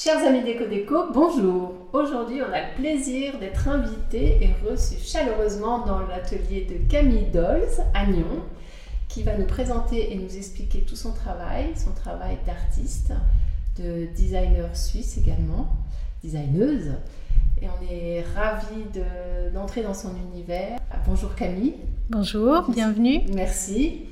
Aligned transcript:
Chers 0.00 0.24
amis 0.24 0.44
Déco 0.44 0.64
Déco, 0.66 1.06
bonjour 1.12 1.74
Aujourd'hui, 1.92 2.40
on 2.40 2.52
a 2.52 2.60
le 2.60 2.74
plaisir 2.76 3.36
d'être 3.40 3.66
invités 3.66 4.38
et 4.40 4.54
reçus 4.64 5.04
chaleureusement 5.04 5.84
dans 5.84 5.98
l'atelier 6.06 6.68
de 6.70 6.88
Camille 6.88 7.26
Dolz 7.32 7.82
à 7.94 8.06
Nyon, 8.06 8.44
qui 9.08 9.24
va 9.24 9.36
nous 9.36 9.46
présenter 9.46 10.12
et 10.12 10.14
nous 10.14 10.36
expliquer 10.36 10.82
tout 10.82 10.94
son 10.94 11.10
travail, 11.10 11.72
son 11.74 11.90
travail 11.90 12.38
d'artiste, 12.46 13.10
de 13.76 14.06
designer 14.14 14.68
suisse 14.76 15.18
également, 15.18 15.66
designeuse. 16.22 16.92
Et 17.60 17.66
on 17.66 17.92
est 17.92 18.24
ravis 18.36 18.84
d'entrer 19.52 19.82
dans 19.82 19.94
son 19.94 20.12
univers. 20.32 20.78
Bonjour 21.08 21.34
Camille. 21.34 21.74
Bonjour, 22.08 22.70
bienvenue. 22.70 23.22
Merci. 23.34 24.02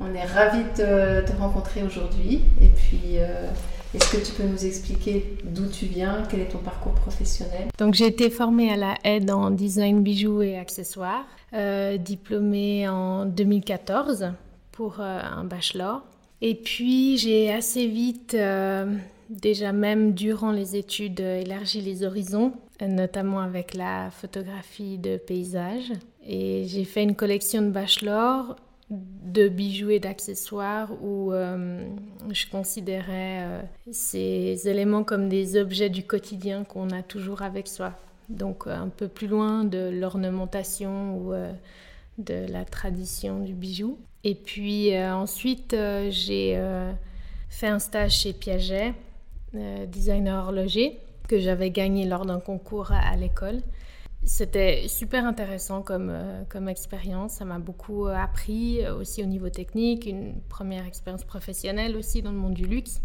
On 0.00 0.14
est 0.14 0.22
ravis 0.24 0.64
de 0.76 1.24
te 1.24 1.32
rencontrer 1.38 1.82
aujourd'hui. 1.82 2.42
Et 2.60 2.68
puis, 2.68 3.16
euh, 3.16 3.50
est-ce 3.92 4.16
que 4.16 4.24
tu 4.24 4.32
peux 4.32 4.44
nous 4.44 4.64
expliquer 4.64 5.36
d'où 5.42 5.66
tu 5.66 5.86
viens, 5.86 6.22
quel 6.30 6.40
est 6.40 6.48
ton 6.48 6.58
parcours 6.58 6.92
professionnel? 6.92 7.68
Donc 7.78 7.94
j'ai 7.94 8.06
été 8.06 8.30
formée 8.30 8.70
à 8.72 8.76
la 8.76 8.94
aide 9.02 9.30
en 9.32 9.50
design 9.50 10.02
bijoux 10.02 10.42
et 10.42 10.56
accessoires, 10.56 11.24
euh, 11.54 11.96
diplômée 11.96 12.88
en 12.88 13.26
2014 13.26 14.32
pour 14.70 15.00
euh, 15.00 15.20
un 15.20 15.42
bachelor. 15.42 16.02
Et 16.40 16.54
puis 16.54 17.18
j'ai 17.18 17.52
assez 17.52 17.88
vite, 17.88 18.34
euh, 18.34 18.94
déjà 19.28 19.72
même 19.72 20.12
durant 20.14 20.52
les 20.52 20.76
études, 20.76 21.18
élargi 21.18 21.80
les 21.80 22.04
horizons, 22.04 22.52
notamment 22.80 23.40
avec 23.40 23.74
la 23.74 24.10
photographie 24.12 24.98
de 24.98 25.16
paysage. 25.16 25.92
Et 26.24 26.64
j'ai 26.66 26.84
fait 26.84 27.02
une 27.02 27.16
collection 27.16 27.62
de 27.62 27.70
bachelor 27.70 28.54
de 28.90 29.48
bijoux 29.48 29.90
et 29.90 30.00
d'accessoires 30.00 30.90
où 31.02 31.32
euh, 31.32 31.84
je 32.30 32.46
considérais 32.50 33.42
euh, 33.42 33.62
ces 33.92 34.68
éléments 34.68 35.04
comme 35.04 35.28
des 35.28 35.56
objets 35.56 35.90
du 35.90 36.02
quotidien 36.02 36.64
qu'on 36.64 36.90
a 36.90 37.02
toujours 37.02 37.42
avec 37.42 37.68
soi. 37.68 37.92
Donc 38.28 38.66
euh, 38.66 38.74
un 38.74 38.88
peu 38.88 39.06
plus 39.06 39.28
loin 39.28 39.64
de 39.64 39.90
l'ornementation 39.92 41.16
ou 41.18 41.32
de 42.18 42.46
la 42.50 42.64
tradition 42.64 43.40
du 43.40 43.54
bijou. 43.54 43.98
Et 44.24 44.34
puis 44.34 44.96
ensuite, 44.98 45.74
j'ai 46.10 46.60
fait 47.48 47.68
un 47.68 47.78
stage 47.78 48.18
chez 48.18 48.32
Piaget, 48.34 48.92
designer 49.88 50.44
horloger, 50.44 50.98
que 51.26 51.38
j'avais 51.38 51.70
gagné 51.70 52.04
lors 52.04 52.26
d'un 52.26 52.40
concours 52.40 52.92
à 52.92 53.16
l'école. 53.16 53.60
C'était 54.24 54.86
super 54.86 55.24
intéressant 55.24 55.82
comme, 55.82 56.10
euh, 56.10 56.44
comme 56.48 56.68
expérience. 56.68 57.32
Ça 57.34 57.44
m'a 57.44 57.58
beaucoup 57.58 58.06
euh, 58.06 58.14
appris 58.14 58.84
euh, 58.84 58.96
aussi 58.96 59.22
au 59.22 59.26
niveau 59.26 59.48
technique, 59.48 60.04
une 60.04 60.34
première 60.48 60.86
expérience 60.86 61.24
professionnelle 61.24 61.96
aussi 61.96 62.20
dans 62.20 62.30
le 62.30 62.36
monde 62.36 62.54
du 62.54 62.66
luxe. 62.66 63.00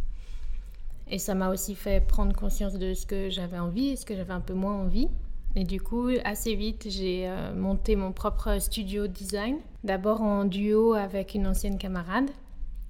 Et 1.08 1.18
ça 1.18 1.34
m'a 1.34 1.50
aussi 1.50 1.76
fait 1.76 2.06
prendre 2.06 2.36
conscience 2.36 2.74
de 2.74 2.94
ce 2.94 3.06
que 3.06 3.30
j'avais 3.30 3.60
envie 3.60 3.90
et 3.90 3.96
ce 3.96 4.06
que 4.06 4.16
j'avais 4.16 4.34
un 4.34 4.42
peu 4.42 4.54
moins 4.54 4.74
envie. 4.74 5.08
Et 5.56 5.64
du 5.64 5.80
coup, 5.80 6.10
assez 6.26 6.54
vite, 6.56 6.88
j'ai 6.90 7.32
monté 7.56 7.96
mon 7.96 8.12
propre 8.12 8.60
studio 8.60 9.08
design. 9.08 9.58
D'abord 9.86 10.22
en 10.22 10.44
duo 10.44 10.96
avec 10.96 11.34
une 11.34 11.48
ancienne 11.48 11.78
camarade. 11.78 12.30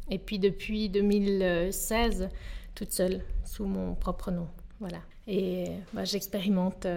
Et 0.09 0.18
puis 0.18 0.40
depuis 0.40 0.90
2016, 0.90 2.30
toute 2.74 2.91
seule, 2.91 3.22
sous 3.44 3.66
mon 3.66 3.94
propre 3.94 4.31
nom. 4.31 4.47
Voilà. 4.80 5.00
Et 5.28 5.66
bah, 5.94 6.06
j'expérimente 6.06 6.88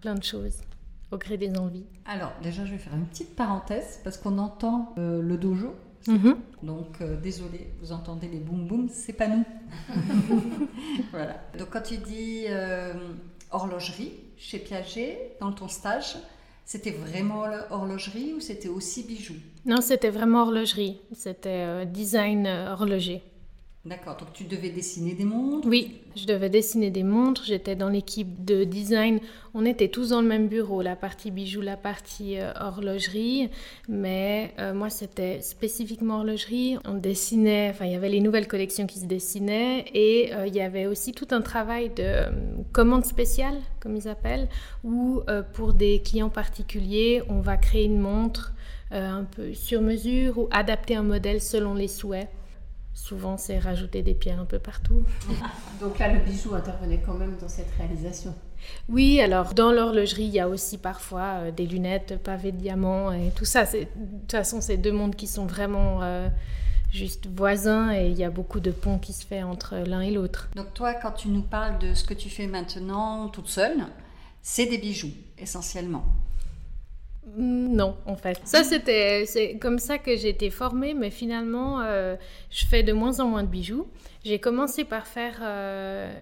plein 0.00 0.14
de 0.14 0.22
choses 0.22 0.60
au 1.12 1.18
gré 1.18 1.36
des 1.36 1.56
envies. 1.56 1.86
Alors, 2.04 2.32
déjà, 2.42 2.64
je 2.64 2.72
vais 2.72 2.78
faire 2.78 2.94
une 2.94 3.06
petite 3.06 3.36
parenthèse 3.36 4.00
parce 4.04 4.16
qu'on 4.18 4.38
entend 4.38 4.94
euh, 4.98 5.22
le 5.22 5.36
dojo. 5.36 5.74
Mhm. 6.08 6.36
Donc, 6.62 7.00
euh, 7.00 7.20
désolé, 7.20 7.72
vous 7.80 7.92
entendez 7.92 8.28
les 8.28 8.38
boum 8.38 8.66
boum, 8.66 8.88
c'est 8.88 9.12
pas 9.12 9.28
nous. 9.28 9.44
voilà. 11.10 11.40
Donc, 11.58 11.70
quand 11.70 11.82
tu 11.82 11.96
dis 11.98 12.44
euh, 12.48 12.92
horlogerie 13.50 14.12
chez 14.36 14.58
Piaget, 14.58 15.36
dans 15.40 15.52
ton 15.52 15.68
stage, 15.68 16.16
c'était 16.64 16.92
vraiment 16.92 17.44
horlogerie 17.70 18.34
ou 18.34 18.40
c'était 18.40 18.68
aussi 18.68 19.04
bijoux? 19.04 19.34
Non, 19.64 19.80
c'était 19.80 20.10
vraiment 20.10 20.42
horlogerie. 20.42 21.00
C'était 21.12 21.86
design 21.86 22.46
horloger. 22.46 23.22
D'accord, 23.86 24.16
donc 24.16 24.32
tu 24.32 24.42
devais 24.42 24.70
dessiner 24.70 25.14
des 25.14 25.24
montres 25.24 25.68
Oui, 25.68 26.00
je 26.16 26.26
devais 26.26 26.50
dessiner 26.50 26.90
des 26.90 27.04
montres. 27.04 27.44
J'étais 27.44 27.76
dans 27.76 27.88
l'équipe 27.88 28.44
de 28.44 28.64
design. 28.64 29.20
On 29.54 29.64
était 29.64 29.86
tous 29.86 30.08
dans 30.08 30.20
le 30.20 30.26
même 30.26 30.48
bureau, 30.48 30.82
la 30.82 30.96
partie 30.96 31.30
bijoux, 31.30 31.60
la 31.60 31.76
partie 31.76 32.36
euh, 32.36 32.52
horlogerie. 32.60 33.48
Mais 33.88 34.52
euh, 34.58 34.74
moi, 34.74 34.90
c'était 34.90 35.40
spécifiquement 35.40 36.16
horlogerie. 36.16 36.78
On 36.84 36.94
dessinait, 36.94 37.70
enfin, 37.70 37.84
il 37.84 37.92
y 37.92 37.94
avait 37.94 38.08
les 38.08 38.18
nouvelles 38.18 38.48
collections 38.48 38.88
qui 38.88 38.98
se 38.98 39.04
dessinaient. 39.06 39.84
Et 39.94 40.34
euh, 40.34 40.48
il 40.48 40.56
y 40.56 40.62
avait 40.62 40.86
aussi 40.86 41.12
tout 41.12 41.28
un 41.30 41.40
travail 41.40 41.90
de 41.90 42.24
commande 42.72 43.04
spéciale, 43.04 43.54
comme 43.78 43.94
ils 43.94 44.08
appellent, 44.08 44.48
où 44.82 45.20
pour 45.52 45.74
des 45.74 46.02
clients 46.02 46.28
particuliers, 46.28 47.22
on 47.28 47.38
va 47.38 47.56
créer 47.56 47.84
une 47.84 48.00
montre 48.00 48.52
un 48.90 49.24
peu 49.24 49.54
sur 49.54 49.80
mesure 49.80 50.38
ou 50.38 50.48
adapter 50.50 50.96
un 50.96 51.04
modèle 51.04 51.40
selon 51.40 51.74
les 51.74 51.88
souhaits. 51.88 52.28
Souvent, 52.96 53.36
c'est 53.36 53.58
rajouter 53.58 54.02
des 54.02 54.14
pierres 54.14 54.40
un 54.40 54.46
peu 54.46 54.58
partout. 54.58 55.04
Donc 55.80 55.98
là, 55.98 56.10
le 56.10 56.18
bijou 56.18 56.54
intervenait 56.54 57.02
quand 57.04 57.12
même 57.12 57.36
dans 57.38 57.48
cette 57.48 57.70
réalisation. 57.76 58.34
Oui, 58.88 59.20
alors 59.20 59.52
dans 59.52 59.70
l'horlogerie, 59.70 60.24
il 60.24 60.32
y 60.32 60.40
a 60.40 60.48
aussi 60.48 60.78
parfois 60.78 61.34
euh, 61.34 61.50
des 61.50 61.66
lunettes 61.66 62.18
pavées 62.24 62.52
de 62.52 62.56
diamants 62.56 63.12
et 63.12 63.30
tout 63.36 63.44
ça. 63.44 63.64
De 63.64 63.84
toute 63.84 64.32
façon, 64.32 64.62
c'est 64.62 64.78
deux 64.78 64.92
mondes 64.92 65.14
qui 65.14 65.26
sont 65.26 65.44
vraiment 65.44 66.02
euh, 66.02 66.28
juste 66.90 67.26
voisins 67.26 67.92
et 67.92 68.08
il 68.08 68.16
y 68.16 68.24
a 68.24 68.30
beaucoup 68.30 68.60
de 68.60 68.70
ponts 68.70 68.98
qui 68.98 69.12
se 69.12 69.26
fait 69.26 69.42
entre 69.42 69.76
l'un 69.76 70.00
et 70.00 70.10
l'autre. 70.10 70.48
Donc 70.56 70.72
toi, 70.72 70.94
quand 70.94 71.12
tu 71.12 71.28
nous 71.28 71.42
parles 71.42 71.78
de 71.78 71.92
ce 71.92 72.02
que 72.02 72.14
tu 72.14 72.30
fais 72.30 72.46
maintenant 72.46 73.28
toute 73.28 73.48
seule, 73.48 73.84
c'est 74.40 74.66
des 74.66 74.78
bijoux 74.78 75.12
essentiellement. 75.38 76.06
Mm, 77.26 77.74
non, 77.74 77.96
en 78.06 78.16
fait. 78.16 78.40
Ça, 78.44 78.62
c'était, 78.62 79.24
c'est 79.26 79.58
comme 79.58 79.78
ça 79.78 79.98
que 79.98 80.16
j'ai 80.16 80.28
été 80.28 80.50
formée, 80.50 80.94
mais 80.94 81.10
finalement, 81.10 81.80
euh, 81.80 82.16
je 82.50 82.66
fais 82.66 82.82
de 82.82 82.92
moins 82.92 83.20
en 83.20 83.26
moins 83.26 83.42
de 83.42 83.48
bijoux. 83.48 83.88
J'ai 84.24 84.38
commencé 84.38 84.84
par 84.84 85.06
faire 85.06 85.38
euh, 85.42 86.12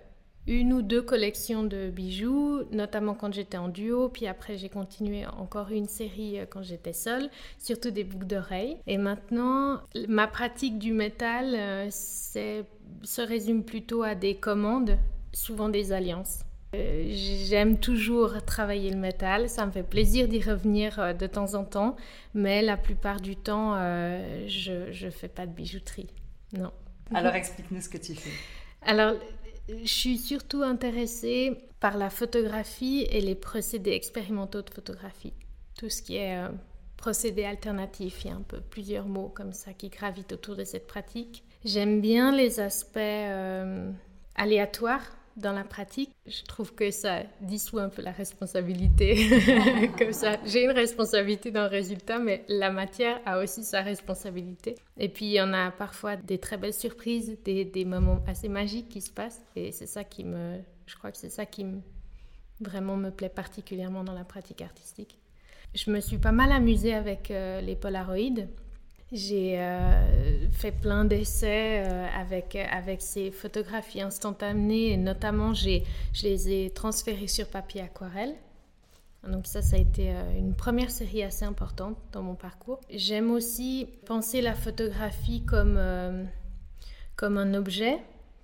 une 0.46 0.72
ou 0.72 0.82
deux 0.82 1.02
collections 1.02 1.62
de 1.62 1.90
bijoux, 1.90 2.62
notamment 2.72 3.14
quand 3.14 3.32
j'étais 3.34 3.58
en 3.58 3.68
duo, 3.68 4.08
puis 4.08 4.26
après 4.26 4.56
j'ai 4.56 4.68
continué 4.68 5.26
encore 5.26 5.70
une 5.70 5.88
série 5.88 6.38
euh, 6.38 6.46
quand 6.48 6.62
j'étais 6.62 6.92
seule, 6.94 7.28
surtout 7.58 7.90
des 7.90 8.04
boucles 8.04 8.26
d'oreilles. 8.26 8.78
Et 8.86 8.96
maintenant, 8.96 9.80
ma 10.08 10.26
pratique 10.26 10.78
du 10.78 10.92
métal 10.92 11.90
se 11.90 13.20
résume 13.20 13.62
plutôt 13.62 14.02
à 14.02 14.14
des 14.14 14.36
commandes, 14.36 14.96
souvent 15.32 15.68
des 15.68 15.92
alliances. 15.92 16.44
Euh, 16.74 17.04
j'aime 17.46 17.78
toujours 17.78 18.42
travailler 18.44 18.90
le 18.90 18.96
métal, 18.96 19.48
ça 19.48 19.66
me 19.66 19.70
fait 19.70 19.82
plaisir 19.82 20.28
d'y 20.28 20.40
revenir 20.40 20.98
euh, 20.98 21.12
de 21.12 21.26
temps 21.26 21.54
en 21.54 21.64
temps, 21.64 21.96
mais 22.34 22.62
la 22.62 22.76
plupart 22.76 23.20
du 23.20 23.36
temps, 23.36 23.74
euh, 23.76 24.44
je 24.48 25.04
ne 25.04 25.10
fais 25.10 25.28
pas 25.28 25.46
de 25.46 25.52
bijouterie. 25.52 26.08
Non. 26.56 26.72
Alors 27.14 27.34
explique-nous 27.34 27.80
ce 27.80 27.88
que 27.88 27.98
tu 27.98 28.14
fais. 28.14 28.30
Alors, 28.82 29.14
je 29.68 29.86
suis 29.86 30.18
surtout 30.18 30.62
intéressée 30.62 31.58
par 31.80 31.96
la 31.96 32.10
photographie 32.10 33.06
et 33.10 33.20
les 33.20 33.34
procédés 33.34 33.92
expérimentaux 33.92 34.62
de 34.62 34.70
photographie. 34.70 35.32
Tout 35.78 35.90
ce 35.90 36.02
qui 36.02 36.16
est 36.16 36.38
procédé 36.96 37.44
alternatif, 37.44 38.24
il 38.24 38.28
y 38.28 38.30
a 38.30 38.36
un 38.36 38.42
peu 38.42 38.60
plusieurs 38.60 39.06
mots 39.06 39.32
comme 39.34 39.52
ça 39.52 39.72
qui 39.72 39.88
gravitent 39.88 40.32
autour 40.32 40.56
de 40.56 40.64
cette 40.64 40.86
pratique. 40.86 41.44
J'aime 41.64 42.00
bien 42.00 42.34
les 42.34 42.60
aspects 42.60 42.98
aléatoires 44.34 45.16
dans 45.36 45.52
la 45.52 45.64
pratique, 45.64 46.10
je 46.26 46.42
trouve 46.44 46.74
que 46.74 46.90
ça 46.90 47.22
dissout 47.40 47.78
un 47.78 47.88
peu 47.88 48.02
la 48.02 48.12
responsabilité. 48.12 49.28
Comme 49.98 50.12
ça, 50.12 50.36
j'ai 50.44 50.64
une 50.64 50.70
responsabilité 50.70 51.50
dans 51.50 51.62
le 51.62 51.68
résultat, 51.68 52.18
mais 52.18 52.44
la 52.48 52.70
matière 52.70 53.20
a 53.26 53.42
aussi 53.42 53.64
sa 53.64 53.82
responsabilité. 53.82 54.76
Et 54.96 55.08
puis, 55.08 55.40
en 55.40 55.52
a 55.52 55.70
parfois 55.70 56.16
des 56.16 56.38
très 56.38 56.56
belles 56.56 56.74
surprises, 56.74 57.36
des, 57.44 57.84
moments 57.84 58.22
assez 58.26 58.48
magiques 58.48 58.88
qui 58.88 59.00
se 59.00 59.10
passent. 59.10 59.42
Et 59.56 59.72
c'est 59.72 59.86
ça 59.86 60.04
qui 60.04 60.24
me, 60.24 60.60
je 60.86 60.96
crois 60.96 61.10
que 61.10 61.18
c'est 61.18 61.30
ça 61.30 61.46
qui 61.46 61.64
me, 61.64 61.80
vraiment 62.60 62.96
me 62.96 63.10
plaît 63.10 63.28
particulièrement 63.28 64.04
dans 64.04 64.14
la 64.14 64.24
pratique 64.24 64.62
artistique. 64.62 65.18
Je 65.74 65.90
me 65.90 65.98
suis 65.98 66.18
pas 66.18 66.32
mal 66.32 66.52
amusée 66.52 66.94
avec 66.94 67.30
euh, 67.32 67.60
les 67.60 67.74
polaroïdes. 67.74 68.48
J'ai 69.14 69.60
euh, 69.60 70.50
fait 70.50 70.72
plein 70.72 71.04
d'essais 71.04 71.84
euh, 71.86 72.06
avec, 72.18 72.56
avec 72.56 73.00
ces 73.00 73.30
photographies 73.30 74.00
instantanées 74.00 74.88
et 74.88 74.96
notamment 74.96 75.54
je 75.54 75.82
les 76.24 76.50
ai 76.50 76.70
transférées 76.70 77.28
sur 77.28 77.46
papier 77.46 77.82
aquarelle. 77.82 78.34
Donc 79.24 79.46
ça, 79.46 79.62
ça 79.62 79.76
a 79.76 79.78
été 79.78 80.10
euh, 80.10 80.36
une 80.36 80.52
première 80.56 80.90
série 80.90 81.22
assez 81.22 81.44
importante 81.44 81.96
dans 82.10 82.22
mon 82.22 82.34
parcours. 82.34 82.80
J'aime 82.90 83.30
aussi 83.30 83.86
penser 84.04 84.42
la 84.42 84.56
photographie 84.56 85.44
comme, 85.44 85.78
comme 87.14 87.38
un 87.38 87.54
objet 87.54 87.98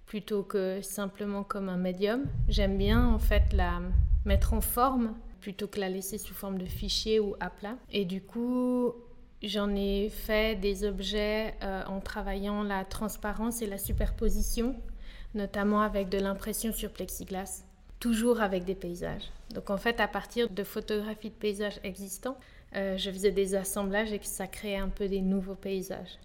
plutôt 0.07 0.45
que 0.45 0.81
simplement 0.83 1.43
comme 1.43 1.69
un 1.69 1.79
médium. 1.79 2.27
J'aime 2.49 2.79
bien 2.79 3.09
en 3.09 3.19
fait 3.19 3.53
la 3.53 3.81
mettre 4.25 4.55
en 4.55 4.61
forme 4.61 5.15
plutôt 5.41 5.67
que 5.67 5.81
la 5.81 5.89
laisser 5.89 6.17
sous 6.17 6.35
forme 6.35 6.59
de 6.59 6.67
fichier 6.67 7.19
ou 7.19 7.35
à 7.41 7.51
plat. 7.51 7.77
Et 7.91 8.05
du 8.05 8.21
coup, 8.21 8.95
J'en 9.43 9.75
ai 9.75 10.11
fait 10.11 10.61
des 10.61 10.85
objets 10.85 11.55
euh, 11.63 11.83
en 11.87 12.01
travaillant 12.01 12.63
la 12.63 12.85
transparence 12.85 13.63
et 13.63 13.67
la 13.67 13.79
superposition, 13.79 14.77
notamment 15.35 15.81
avec 15.81 16.11
de 16.11 16.19
l'impression 16.19 16.73
sur 16.73 16.91
plexiglas, 16.91 17.65
toujours 18.01 18.43
avec 18.43 18.65
des 18.65 18.75
paysages. 18.75 19.31
Donc 19.55 19.71
en 19.71 19.79
fait, 19.79 19.99
à 19.99 20.09
partir 20.09 20.51
de 20.51 20.63
photographies 20.63 21.31
de 21.31 21.35
paysages 21.35 21.81
existants, 21.85 22.37
euh, 22.77 22.99
je 22.99 23.11
faisais 23.11 23.33
des 23.33 23.55
assemblages 23.55 24.13
et 24.13 24.21
ça 24.23 24.47
créait 24.47 24.77
un 24.77 24.91
peu 24.91 25.09
des 25.09 25.23
nouveaux 25.23 25.55
paysages. 25.55 26.19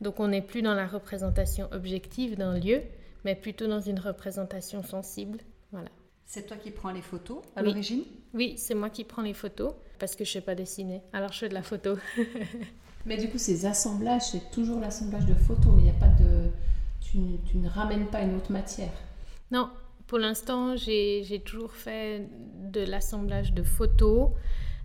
Donc 0.00 0.20
on 0.20 0.28
n'est 0.28 0.40
plus 0.40 0.62
dans 0.62 0.74
la 0.74 0.86
représentation 0.86 1.68
objective 1.72 2.36
d'un 2.36 2.56
lieu, 2.56 2.82
mais 3.24 3.34
plutôt 3.34 3.66
dans 3.66 3.80
une 3.80 3.98
représentation 3.98 4.84
sensible. 4.84 5.38
Voilà. 5.72 5.88
C'est 6.32 6.46
toi 6.46 6.56
qui 6.56 6.70
prends 6.70 6.92
les 6.92 7.02
photos 7.02 7.38
à 7.56 7.62
l'origine 7.62 8.04
Oui, 8.34 8.54
c'est 8.56 8.76
moi 8.76 8.88
qui 8.88 9.02
prends 9.02 9.22
les 9.22 9.34
photos 9.34 9.74
parce 9.98 10.14
que 10.14 10.24
je 10.24 10.30
ne 10.30 10.32
sais 10.34 10.40
pas 10.40 10.54
dessiner. 10.54 11.02
Alors 11.12 11.32
je 11.32 11.40
fais 11.40 11.48
de 11.48 11.54
la 11.54 11.64
photo. 11.64 11.96
Mais 13.04 13.16
du 13.16 13.28
coup, 13.28 13.36
ces 13.36 13.66
assemblages, 13.66 14.30
c'est 14.30 14.48
toujours 14.52 14.78
l'assemblage 14.78 15.26
de 15.26 15.34
photos. 15.34 15.74
Il 15.78 15.82
n'y 15.82 15.90
a 15.90 15.94
pas 15.94 16.06
de. 16.06 16.50
Tu, 17.00 17.18
ne 17.58 17.68
ramènes 17.68 18.06
pas 18.06 18.20
une 18.20 18.36
autre 18.36 18.52
matière. 18.52 18.92
Non, 19.50 19.70
pour 20.06 20.18
l'instant, 20.18 20.76
j'ai 20.76 21.42
toujours 21.44 21.72
fait 21.72 22.28
de 22.62 22.82
l'assemblage 22.82 23.52
de 23.52 23.64
photos. 23.64 24.28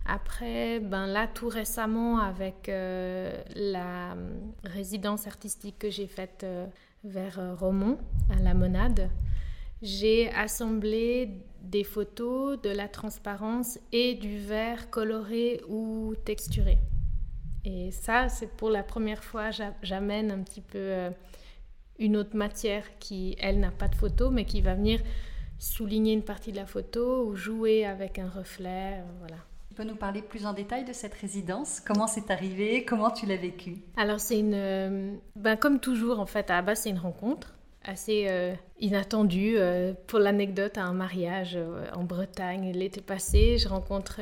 Après, 0.04 0.80
ben 0.80 1.06
là, 1.06 1.28
tout 1.28 1.48
récemment, 1.48 2.18
avec 2.18 2.68
euh, 2.68 3.30
la 3.54 4.14
euh, 4.14 4.30
résidence 4.64 5.28
artistique 5.28 5.78
que 5.78 5.90
j'ai 5.90 6.08
faite 6.08 6.42
euh, 6.42 6.66
vers 7.04 7.56
Romont, 7.56 7.98
à 8.36 8.42
la 8.42 8.52
Monade, 8.52 9.10
j'ai 9.82 10.30
assemblé 10.30 11.30
des 11.62 11.84
photos, 11.84 12.60
de 12.60 12.70
la 12.70 12.88
transparence 12.88 13.78
et 13.92 14.14
du 14.14 14.38
verre 14.38 14.90
coloré 14.90 15.60
ou 15.68 16.14
texturé. 16.24 16.78
Et 17.64 17.90
ça, 17.90 18.28
c'est 18.28 18.48
pour 18.56 18.70
la 18.70 18.82
première 18.82 19.24
fois, 19.24 19.50
j'amène 19.82 20.30
un 20.30 20.42
petit 20.42 20.60
peu 20.60 20.78
euh, 20.78 21.10
une 21.98 22.16
autre 22.16 22.36
matière 22.36 22.84
qui, 22.98 23.36
elle, 23.40 23.58
n'a 23.58 23.72
pas 23.72 23.88
de 23.88 23.96
photo, 23.96 24.30
mais 24.30 24.44
qui 24.44 24.60
va 24.60 24.74
venir 24.74 25.00
souligner 25.58 26.12
une 26.12 26.22
partie 26.22 26.52
de 26.52 26.56
la 26.56 26.66
photo 26.66 27.26
ou 27.26 27.34
jouer 27.34 27.84
avec 27.84 28.18
un 28.18 28.28
reflet. 28.28 28.98
Euh, 28.98 29.02
voilà. 29.18 29.36
Tu 29.68 29.74
peux 29.74 29.84
nous 29.84 29.96
parler 29.96 30.22
plus 30.22 30.46
en 30.46 30.52
détail 30.52 30.84
de 30.84 30.92
cette 30.92 31.14
résidence? 31.14 31.80
Comment 31.80 32.06
c'est 32.06 32.30
arrivé? 32.30 32.84
Comment 32.84 33.10
tu 33.10 33.26
l'as 33.26 33.36
vécu 33.36 33.78
Alors, 33.96 34.20
c'est 34.20 34.38
une. 34.38 34.54
Euh, 34.54 35.16
ben, 35.34 35.56
comme 35.56 35.80
toujours, 35.80 36.20
en 36.20 36.26
fait, 36.26 36.50
à 36.50 36.54
la 36.54 36.62
base, 36.62 36.82
c'est 36.82 36.90
une 36.90 36.98
rencontre 36.98 37.55
assez 37.86 38.26
euh, 38.28 38.54
inattendu. 38.80 39.54
Euh, 39.56 39.92
pour 40.06 40.18
l'anecdote, 40.18 40.76
à 40.78 40.84
un 40.84 40.92
mariage 40.92 41.54
euh, 41.56 41.86
en 41.94 42.04
Bretagne 42.04 42.72
l'été 42.72 43.00
passé, 43.00 43.58
je 43.58 43.68
rencontre 43.68 44.20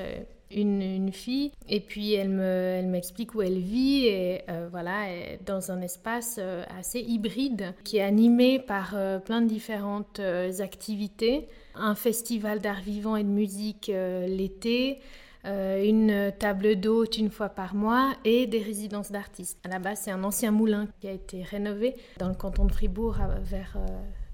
une, 0.51 0.83
une, 0.83 1.13
fille 1.13 1.51
et 1.69 1.81
puis 1.81 2.15
elle 2.15 2.29
me, 2.29 2.43
elle 2.43 2.87
m'explique 2.87 3.35
où 3.35 3.43
elle 3.43 3.59
vit 3.59 4.07
et 4.07 4.43
voilà, 4.71 5.07
dans 5.45 5.73
un 5.73 5.81
espace 5.81 6.39
assez 6.79 7.01
hybride 7.01 7.75
qui 7.83 7.97
est 7.97 8.03
animé 8.03 8.61
par 8.61 8.95
plein 9.25 9.41
de 9.41 9.49
différentes 9.49 10.21
activités. 10.61 11.49
Un 11.75 11.97
festival 11.97 12.61
d'art 12.61 12.83
vivant 12.83 13.17
et 13.17 13.25
de 13.25 13.29
musique 13.29 13.91
l'été, 13.91 15.01
euh, 15.47 15.85
une 15.85 16.33
table 16.39 16.77
d'hôte 16.77 17.19
une 17.19 17.31
fois 17.31 17.51
par 17.51 17.75
mois 17.75 18.13
et 18.25 18.47
des 18.47 18.63
résidences 18.63 19.13
d'artistes. 19.13 19.59
À 19.65 19.69
la 19.69 19.79
base, 19.79 20.01
c'est 20.05 20.11
un 20.11 20.25
ancien 20.25 20.51
moulin 20.51 20.89
qui 21.01 21.09
a 21.09 21.13
été 21.13 21.43
rénové 21.43 21.95
dans 22.19 22.29
le 22.29 22.35
canton 22.35 22.65
de 22.65 22.73
Fribourg 22.73 23.19
vers, 23.43 23.77
euh, 23.77 23.87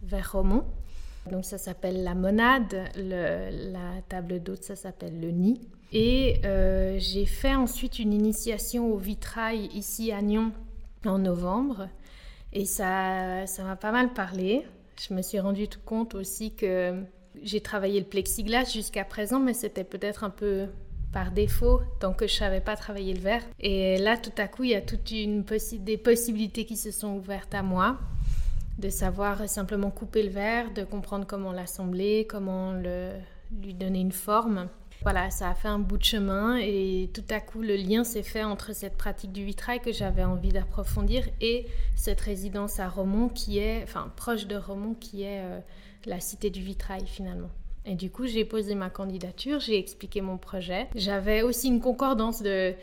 vers 0.03 0.33
Romont. 0.33 0.65
Donc 1.31 1.45
ça 1.45 1.59
s'appelle 1.59 2.05
la 2.05 2.15
monade, 2.15 2.75
la 2.97 4.01
table 4.09 4.41
d'hôte 4.41 4.63
ça 4.63 4.77
s'appelle 4.77 5.21
le 5.21 5.31
nid. 5.31 5.61
Et 5.93 6.37
euh, 6.45 6.97
j'ai 6.99 7.27
fait 7.27 7.55
ensuite 7.55 7.99
une 7.99 8.13
initiation 8.13 8.93
au 8.93 8.97
vitrail 8.97 9.67
ici 9.75 10.13
à 10.13 10.23
Nyon 10.23 10.53
en 11.05 11.19
novembre. 11.19 11.89
Et 12.53 12.65
ça 12.65 13.47
ça 13.47 13.65
m'a 13.65 13.77
pas 13.77 13.93
mal 13.93 14.13
parlé. 14.13 14.65
Je 14.97 15.13
me 15.13 15.23
suis 15.23 15.41
rendu 15.41 15.67
compte 15.85 16.15
aussi 16.15 16.55
que 16.55 17.03
j'ai 17.43 17.61
travaillé 17.61 18.01
le 18.01 18.07
plexiglas 18.07 18.65
jusqu'à 18.73 19.05
présent, 19.05 19.41
mais 19.41 19.55
c'était 19.55 19.85
peut-être 19.85 20.25
un 20.25 20.31
peu 20.31 20.67
par 21.13 21.33
défaut 21.33 21.81
tant 21.99 22.13
que 22.13 22.27
je 22.27 22.35
savais 22.35 22.61
pas 22.61 22.77
travailler 22.77 23.15
le 23.15 23.21
verre. 23.21 23.43
Et 23.59 23.99
là, 23.99 24.17
tout 24.17 24.33
à 24.39 24.49
coup, 24.49 24.65
il 24.65 24.71
y 24.71 24.75
a 24.75 24.81
toute 24.81 25.11
une 25.11 25.45
des 25.81 25.97
possibilités 25.97 26.65
qui 26.65 26.77
se 26.77 26.91
sont 26.91 27.17
ouvertes 27.17 27.55
à 27.55 27.63
moi, 27.63 27.99
de 28.79 28.89
savoir 28.89 29.49
simplement 29.49 29.91
couper 29.91 30.23
le 30.23 30.31
verre, 30.31 30.73
de 30.73 30.85
comprendre 30.85 31.27
comment 31.27 31.53
l'assembler, 31.53 32.27
comment 32.29 32.73
le, 32.73 33.13
lui 33.61 33.75
donner 33.75 34.01
une 34.01 34.13
forme. 34.13 34.69
Voilà, 35.03 35.31
ça 35.31 35.49
a 35.49 35.55
fait 35.55 35.69
un 35.69 35.79
bout 35.79 35.97
de 35.97 36.05
chemin 36.05 36.59
et 36.59 37.09
tout 37.15 37.25
à 37.31 37.41
coup 37.41 37.63
le 37.63 37.75
lien 37.75 38.05
s'est 38.05 38.23
fait 38.23 38.45
entre 38.45 38.75
cette 38.75 38.99
pratique 38.99 39.33
du 39.33 39.45
vitrail 39.45 39.81
que 39.81 39.93
j'avais 39.93 40.25
envie 40.25 40.51
d'approfondir 40.51 41.27
et 41.41 41.67
cette 41.97 42.21
résidence 42.21 42.81
à 42.81 42.89
Romont 42.89 43.31
qui 43.31 43.59
est, 43.59 43.83
enfin 43.83 44.13
proche 44.15 44.47
de 44.47 44.57
Romont 44.57 44.93
qui 44.93 45.23
est 45.23 45.41
euh, 45.41 45.59
la 46.05 46.21
cité 46.21 46.51
du 46.51 46.61
vitrail 46.61 47.07
finalement. 47.07 47.49
Et 47.87 47.95
du 47.95 48.11
coup, 48.11 48.27
j'ai 48.27 48.45
posé 48.45 48.75
ma 48.75 48.91
candidature, 48.91 49.59
j'ai 49.59 49.79
expliqué 49.79 50.21
mon 50.21 50.37
projet. 50.37 50.89
J'avais 50.95 51.43
aussi 51.43 51.69
une 51.69 51.81
concordance 51.81 52.43
de, 52.43 52.75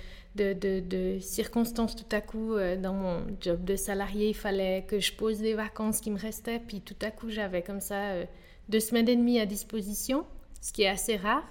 circonstances 1.19 1.95
tout 1.95 2.15
à 2.15 2.21
coup 2.21 2.53
euh, 2.53 2.75
dans 2.75 2.93
mon 2.93 3.25
job 3.39 3.63
de 3.63 3.75
salarié. 3.75 4.29
Il 4.29 4.35
fallait 4.35 4.85
que 4.87 4.99
je 4.99 5.13
pose 5.13 5.39
des 5.39 5.53
vacances 5.53 6.01
qui 6.01 6.09
me 6.09 6.17
restaient. 6.17 6.59
Puis 6.59 6.81
tout 6.81 6.95
à 7.01 7.11
coup, 7.11 7.29
j'avais 7.29 7.61
comme 7.61 7.81
ça 7.81 8.11
euh, 8.11 8.25
deux 8.69 8.79
semaines 8.79 9.07
et 9.07 9.15
demie 9.15 9.39
à 9.39 9.45
disposition, 9.45 10.25
ce 10.61 10.73
qui 10.73 10.83
est 10.83 10.89
assez 10.89 11.15
rare. 11.15 11.43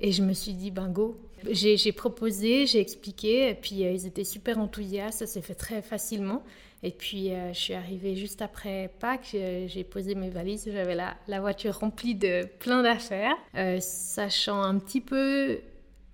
Et 0.00 0.12
je 0.12 0.22
me 0.22 0.32
suis 0.32 0.52
dit, 0.52 0.70
ben 0.70 0.88
go. 0.88 1.16
J'ai 1.50 1.92
proposé, 1.92 2.66
j'ai 2.66 2.80
expliqué, 2.80 3.50
et 3.50 3.54
puis 3.54 3.84
euh, 3.84 3.92
ils 3.92 4.06
étaient 4.06 4.24
super 4.24 4.58
enthousiastes, 4.58 5.20
ça 5.20 5.26
s'est 5.26 5.42
fait 5.42 5.54
très 5.54 5.82
facilement. 5.82 6.42
Et 6.82 6.90
puis, 6.90 7.32
euh, 7.32 7.52
je 7.52 7.58
suis 7.58 7.74
arrivée 7.74 8.16
juste 8.16 8.42
après 8.42 8.90
Pâques, 8.98 9.30
j'ai 9.32 9.84
posé 9.84 10.14
mes 10.14 10.30
valises, 10.30 10.68
j'avais 10.70 10.96
la, 10.96 11.40
voiture 11.40 11.78
remplie 11.78 12.16
de 12.16 12.44
plein 12.58 12.82
d'affaires, 12.82 13.36
euh, 13.56 13.78
sachant 13.80 14.62
un 14.62 14.78
petit 14.78 15.00
peu 15.00 15.60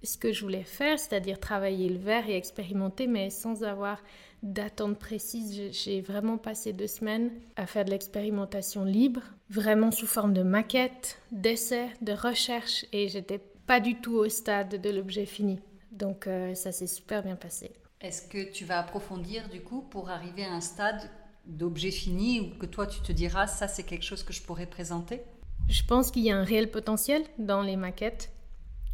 ce 0.03 0.17
que 0.19 0.33
je 0.33 0.43
voulais 0.43 0.65
faire, 0.65 0.99
c'est-à-dire 0.99 1.41
travailler 1.41 1.89
le 1.89 1.99
verre 1.99 2.29
et 2.29 2.37
expérimenter, 2.37 3.07
mais 3.07 3.31
sans 3.31 3.65
avoir 3.65 4.03
d'attente 4.43 4.99
précise. 4.99 5.73
J'ai 5.73 6.01
vraiment 6.01 6.37
passé 6.39 6.73
deux 6.73 6.87
semaines 6.87 7.31
à 7.57 7.67
faire 7.67 7.85
de 7.85 7.91
l'expérimentation 7.91 8.85
libre, 8.85 9.23
vraiment 9.51 9.91
sous 9.91 10.07
forme 10.07 10.35
de 10.35 10.43
maquette, 10.43 11.19
d'essai, 11.33 11.87
de 12.03 12.13
recherche, 12.13 12.85
et 12.93 13.09
j'étais 13.09 13.41
pas 13.67 13.81
du 13.81 13.97
tout 13.97 14.15
au 14.15 14.29
stade 14.29 14.81
de 14.81 14.91
l'objet 14.91 15.27
fini. 15.27 15.61
Donc 15.93 16.27
euh, 16.27 16.55
ça 16.55 16.73
s'est 16.73 16.87
super 16.87 17.23
bien 17.23 17.37
passé. 17.37 17.73
Est-ce 18.01 18.23
que 18.29 18.53
tu 18.53 18.65
vas 18.65 18.79
approfondir 18.79 19.49
du 19.49 19.61
coup 19.61 19.83
pour 19.83 20.09
arriver 20.09 20.45
à 20.45 20.53
un 20.53 20.61
stade 20.61 21.11
d'objet 21.47 21.91
fini 21.91 22.41
ou 22.41 22.57
que 22.57 22.67
toi 22.67 22.87
tu 22.87 23.01
te 23.01 23.11
diras 23.11 23.49
ça 23.49 23.67
c'est 23.67 23.83
quelque 23.83 24.05
chose 24.05 24.23
que 24.23 24.33
je 24.33 24.41
pourrais 24.41 24.67
présenter? 24.67 25.23
Je 25.69 25.83
pense 25.83 26.13
qu'il 26.13 26.23
y 26.23 26.31
a 26.31 26.37
un 26.37 26.45
réel 26.45 26.71
potentiel 26.71 27.25
dans 27.39 27.61
les 27.61 27.75
maquettes 27.75 28.31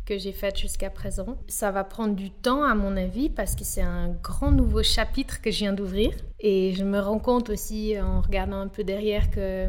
que 0.07 0.17
j'ai 0.17 0.33
faites 0.33 0.59
jusqu'à 0.59 0.89
présent. 0.89 1.37
Ça 1.49 1.71
va 1.71 1.85
prendre 1.85 2.15
du 2.15 2.31
temps 2.31 2.65
à 2.65 2.75
mon 2.75 2.97
avis 2.97 3.29
parce 3.29 3.55
que 3.55 3.65
c'est 3.65 3.83
un 3.83 4.09
grand 4.09 4.53
nouveau 4.53 4.83
chapitre 4.83 5.43
que 5.43 5.51
je 5.51 5.59
viens 5.59 5.75
d'ouvrir 5.75 6.15
et 6.41 6.73
je 6.73 6.85
me 6.85 6.99
rends 6.99 7.19
compte 7.19 7.51
aussi 7.51 8.01
en 8.01 8.23
regardant 8.23 8.61
un 8.61 8.69
peu 8.69 8.85
derrière 8.85 9.31
que 9.31 9.69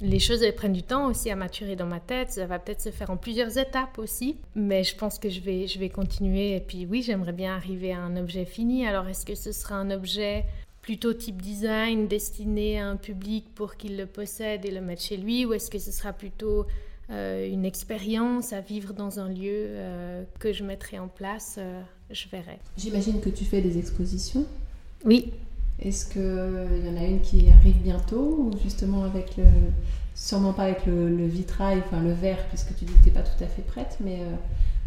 les 0.00 0.18
choses 0.18 0.42
elles 0.42 0.54
prennent 0.54 0.72
du 0.72 0.82
temps 0.82 1.06
aussi 1.08 1.30
à 1.30 1.36
maturer 1.36 1.76
dans 1.76 1.86
ma 1.86 2.00
tête. 2.00 2.32
Ça 2.32 2.46
va 2.46 2.58
peut-être 2.58 2.80
se 2.80 2.90
faire 2.90 3.10
en 3.10 3.16
plusieurs 3.16 3.58
étapes 3.58 3.98
aussi, 3.98 4.36
mais 4.54 4.84
je 4.84 4.96
pense 4.96 5.18
que 5.18 5.28
je 5.28 5.40
vais, 5.40 5.66
je 5.66 5.78
vais 5.78 5.88
continuer. 5.88 6.56
Et 6.56 6.60
puis 6.60 6.86
oui, 6.86 7.02
j'aimerais 7.02 7.32
bien 7.32 7.54
arriver 7.54 7.92
à 7.92 8.00
un 8.00 8.16
objet 8.16 8.44
fini. 8.44 8.86
Alors 8.86 9.08
est-ce 9.08 9.24
que 9.24 9.34
ce 9.34 9.52
sera 9.52 9.76
un 9.76 9.90
objet 9.90 10.44
plutôt 10.84 11.14
type 11.14 11.40
design 11.40 12.08
destiné 12.08 12.78
à 12.78 12.88
un 12.88 12.96
public 12.96 13.46
pour 13.54 13.76
qu'il 13.76 13.96
le 13.96 14.04
possède 14.04 14.66
et 14.66 14.70
le 14.70 14.82
mette 14.82 15.00
chez 15.00 15.16
lui, 15.16 15.46
ou 15.46 15.54
est-ce 15.54 15.70
que 15.70 15.78
ce 15.78 15.90
sera 15.90 16.12
plutôt 16.12 16.66
euh, 17.10 17.48
une 17.48 17.64
expérience 17.64 18.52
à 18.52 18.60
vivre 18.60 18.92
dans 18.92 19.18
un 19.18 19.28
lieu 19.28 19.50
euh, 19.50 20.24
que 20.38 20.52
je 20.52 20.62
mettrai 20.62 20.98
en 20.98 21.08
place 21.08 21.56
euh, 21.58 21.80
Je 22.10 22.28
verrai. 22.28 22.58
J'imagine 22.76 23.20
que 23.22 23.30
tu 23.30 23.46
fais 23.46 23.62
des 23.62 23.78
expositions. 23.78 24.46
Oui, 25.06 25.32
est-ce 25.84 26.06
qu'il 26.06 26.86
y 26.86 26.88
en 26.88 26.96
a 26.96 27.04
une 27.04 27.20
qui 27.20 27.46
arrive 27.60 27.76
bientôt 27.76 28.36
ou 28.38 28.50
justement 28.62 29.04
avec 29.04 29.36
le. 29.36 29.44
Sûrement 30.16 30.52
pas 30.52 30.62
avec 30.62 30.86
le, 30.86 31.26
vitrail, 31.26 31.82
enfin 31.84 32.00
le 32.00 32.12
verre, 32.12 32.38
puisque 32.48 32.76
tu 32.76 32.84
dis 32.84 32.92
que 32.92 32.98
tu 33.00 33.06
n'es 33.06 33.10
pas 33.10 33.22
tout 33.22 33.42
à 33.42 33.48
fait 33.48 33.62
prête, 33.62 33.96
mais 33.98 34.20
euh, 34.20 34.36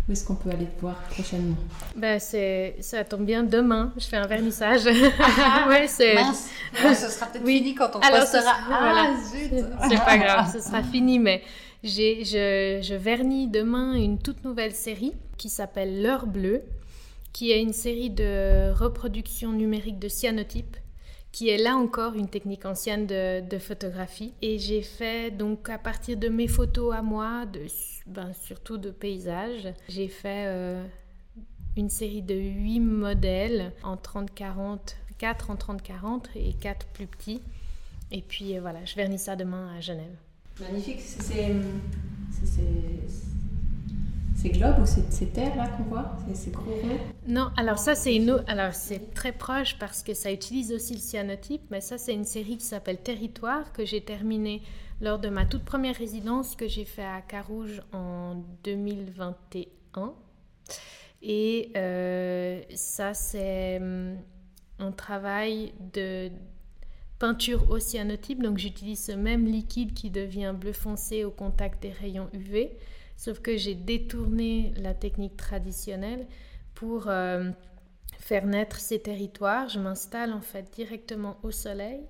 Où 0.07 0.13
est-ce 0.13 0.23
qu'on 0.23 0.35
peut 0.35 0.49
aller 0.49 0.67
te 0.67 0.79
voir 0.79 0.95
prochainement? 1.09 1.57
Ben, 1.97 2.17
Ça 2.17 3.03
tombe 3.03 3.25
bien, 3.25 3.43
demain, 3.43 3.91
je 3.97 4.05
fais 4.05 4.15
un 4.15 4.25
vernissage. 4.25 4.85
ouais, 5.67 5.85
c'est... 5.87 6.15
Mince, 6.15 6.49
ce 6.73 7.09
sera 7.09 7.25
peut-être 7.25 7.45
fini 7.45 7.75
quand 7.75 7.89
on 7.93 7.99
Alors, 7.99 8.21
postera. 8.21 8.53
Ah, 8.71 9.15
zut 9.21 9.65
C'est 9.89 10.05
pas 10.05 10.17
grave, 10.17 10.49
ce 10.49 10.61
sera 10.61 10.81
fini, 10.93 11.19
mais 11.19 11.43
j'ai, 11.83 12.23
je, 12.23 12.79
je 12.81 12.95
vernis 12.95 13.49
demain 13.49 13.95
une 13.95 14.19
toute 14.19 14.45
nouvelle 14.45 14.73
série 14.73 15.11
qui 15.35 15.49
s'appelle 15.49 16.01
L'heure 16.01 16.25
bleue, 16.25 16.63
qui 17.33 17.51
est 17.51 17.61
une 17.61 17.73
série 17.73 18.11
de 18.11 18.71
reproductions 18.71 19.51
numériques 19.51 19.99
de 19.99 20.07
cyanotypes 20.07 20.77
qui 21.37 21.49
est 21.49 21.59
là 21.59 21.77
encore 21.77 22.15
une 22.15 22.27
technique 22.27 22.65
ancienne 22.65 23.05
de, 23.05 23.59
photographie. 23.59 24.33
Et 24.41 24.57
j'ai 24.57 24.81
fait 24.81 25.29
donc 25.29 25.69
à 25.69 25.77
partir 25.77 26.17
de 26.17 26.29
mes 26.29 26.47
photos 26.47 26.95
à 26.95 27.03
moi, 27.03 27.45
de, 27.45 27.67
ben, 28.07 28.33
surtout 28.33 28.79
de 28.79 28.89
paysages, 28.89 29.71
j'ai 29.87 30.07
fait 30.07 30.45
euh, 30.47 30.83
une 31.75 31.91
série 31.91 32.23
de 32.23 32.33
8 32.33 32.79
modèles 32.79 33.71
en 33.83 33.97
30-40, 33.97 34.79
4 35.19 35.51
en 35.51 35.55
30-40 35.55 36.23
et 36.37 36.53
4 36.53 36.87
plus 36.87 37.05
petits. 37.05 37.43
Et 38.11 38.23
puis 38.23 38.57
euh, 38.57 38.61
voilà, 38.61 38.83
je 38.85 38.95
vernis 38.95 39.19
ça 39.19 39.35
demain 39.35 39.75
à 39.77 39.79
Genève. 39.79 40.15
Magnifique, 40.59 41.01
c'est 41.01 41.53
c'est 44.37 44.49
globe 44.49 44.75
ou 44.79 44.85
c'est 44.85 45.33
terre 45.33 45.55
là 45.55 45.67
qu'on 45.67 45.83
voit 45.83 46.15
C'est 46.33 46.51
gros 46.51 46.63
Non, 47.27 47.49
alors 47.57 47.79
ça 47.79 47.95
c'est 47.95 48.15
une 48.15 48.43
alors 48.47 48.73
c'est 48.73 49.13
très 49.15 49.31
proche 49.31 49.77
parce 49.79 50.03
que 50.03 50.13
ça 50.13 50.31
utilise 50.31 50.71
aussi 50.71 50.93
le 50.93 50.99
cyanotype, 50.99 51.63
mais 51.71 51.81
ça 51.81 51.97
c'est 51.97 52.13
une 52.13 52.23
série 52.23 52.57
qui 52.57 52.65
s'appelle 52.65 53.01
Territoire 53.01 53.73
que 53.73 53.83
j'ai 53.83 54.01
terminée 54.01 54.61
lors 55.01 55.17
de 55.17 55.29
ma 55.29 55.45
toute 55.45 55.63
première 55.63 55.95
résidence 55.95 56.55
que 56.55 56.67
j'ai 56.67 56.85
fait 56.85 57.03
à 57.03 57.21
Carouge 57.21 57.81
en 57.93 58.43
2021. 58.63 60.13
Et 61.23 61.71
euh, 61.75 62.61
ça 62.75 63.15
c'est 63.15 63.77
hum, 63.77 64.17
un 64.77 64.91
travail 64.91 65.73
de 65.93 66.29
peinture 67.17 67.71
au 67.71 67.79
cyanotype, 67.79 68.43
donc 68.43 68.59
j'utilise 68.59 69.03
ce 69.03 69.13
même 69.13 69.47
liquide 69.47 69.95
qui 69.95 70.11
devient 70.11 70.53
bleu 70.55 70.73
foncé 70.73 71.23
au 71.25 71.31
contact 71.31 71.81
des 71.81 71.89
rayons 71.89 72.29
UV 72.33 72.77
Sauf 73.17 73.39
que 73.39 73.57
j'ai 73.57 73.73
détourné 73.73 74.73
la 74.77 74.93
technique 74.93 75.35
traditionnelle 75.35 76.27
pour 76.75 77.07
euh, 77.07 77.49
faire 78.19 78.45
naître 78.45 78.79
ces 78.79 78.99
territoires. 78.99 79.67
Je 79.67 79.79
m'installe 79.79 80.31
en 80.31 80.41
fait 80.41 80.71
directement 80.71 81.37
au 81.41 81.49
soleil 81.49 82.01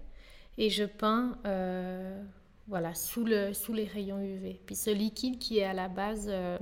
et 0.58 0.70
je 0.70 0.84
peins 0.84 1.38
euh, 1.46 2.22
voilà, 2.68 2.94
sous, 2.94 3.24
le, 3.24 3.54
sous 3.54 3.74
les 3.74 3.86
rayons 3.86 4.20
UV. 4.20 4.60
Puis 4.66 4.76
ce 4.76 4.90
liquide 4.90 5.40
qui 5.40 5.60
est 5.60 5.64
à 5.64 5.74
la 5.74 5.88
base 5.88 6.28
euh, 6.30 6.58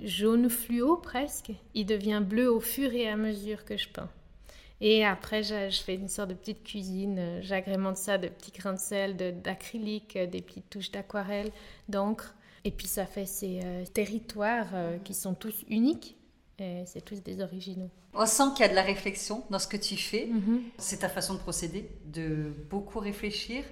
jaune 0.00 0.48
fluo 0.48 0.96
presque, 0.96 1.50
il 1.74 1.86
devient 1.86 2.22
bleu 2.24 2.52
au 2.52 2.60
fur 2.60 2.92
et 2.94 3.08
à 3.08 3.16
mesure 3.16 3.64
que 3.64 3.76
je 3.76 3.88
peins. 3.88 4.10
Et 4.80 5.04
après, 5.04 5.42
je, 5.42 5.82
fais 5.84 5.96
une 5.96 6.08
sorte 6.08 6.30
de 6.30 6.34
petite 6.34 6.64
cuisine. 6.64 7.40
J'agrémente 7.42 7.98
ça 7.98 8.16
de 8.16 8.28
petits 8.28 8.52
grains 8.52 8.72
de 8.72 8.78
sel, 8.78 9.42
d'acrylique, 9.42 10.16
des 10.16 10.40
petites 10.40 10.70
touches 10.70 10.90
d'aquarelle, 10.90 11.50
d'encre. 11.88 12.34
Et 12.64 12.70
puis 12.70 12.86
ça 12.86 13.06
fait 13.06 13.26
ces 13.26 13.60
euh, 13.64 13.84
territoires 13.86 14.68
euh, 14.74 14.98
qui 14.98 15.14
sont 15.14 15.34
tous 15.34 15.64
uniques. 15.68 16.16
Et 16.58 16.82
c'est 16.84 17.00
tous 17.00 17.22
des 17.22 17.40
originaux. 17.40 17.88
On 18.12 18.26
sent 18.26 18.42
qu'il 18.54 18.66
y 18.66 18.68
a 18.68 18.70
de 18.70 18.74
la 18.74 18.82
réflexion 18.82 19.44
dans 19.48 19.58
ce 19.58 19.66
que 19.66 19.78
tu 19.78 19.96
fais. 19.96 20.26
Mhm. 20.26 20.62
C'est 20.76 20.98
ta 20.98 21.08
façon 21.08 21.34
de 21.34 21.38
procéder, 21.38 21.90
de 22.04 22.52
beaucoup 22.68 22.98
réfléchir 22.98 23.64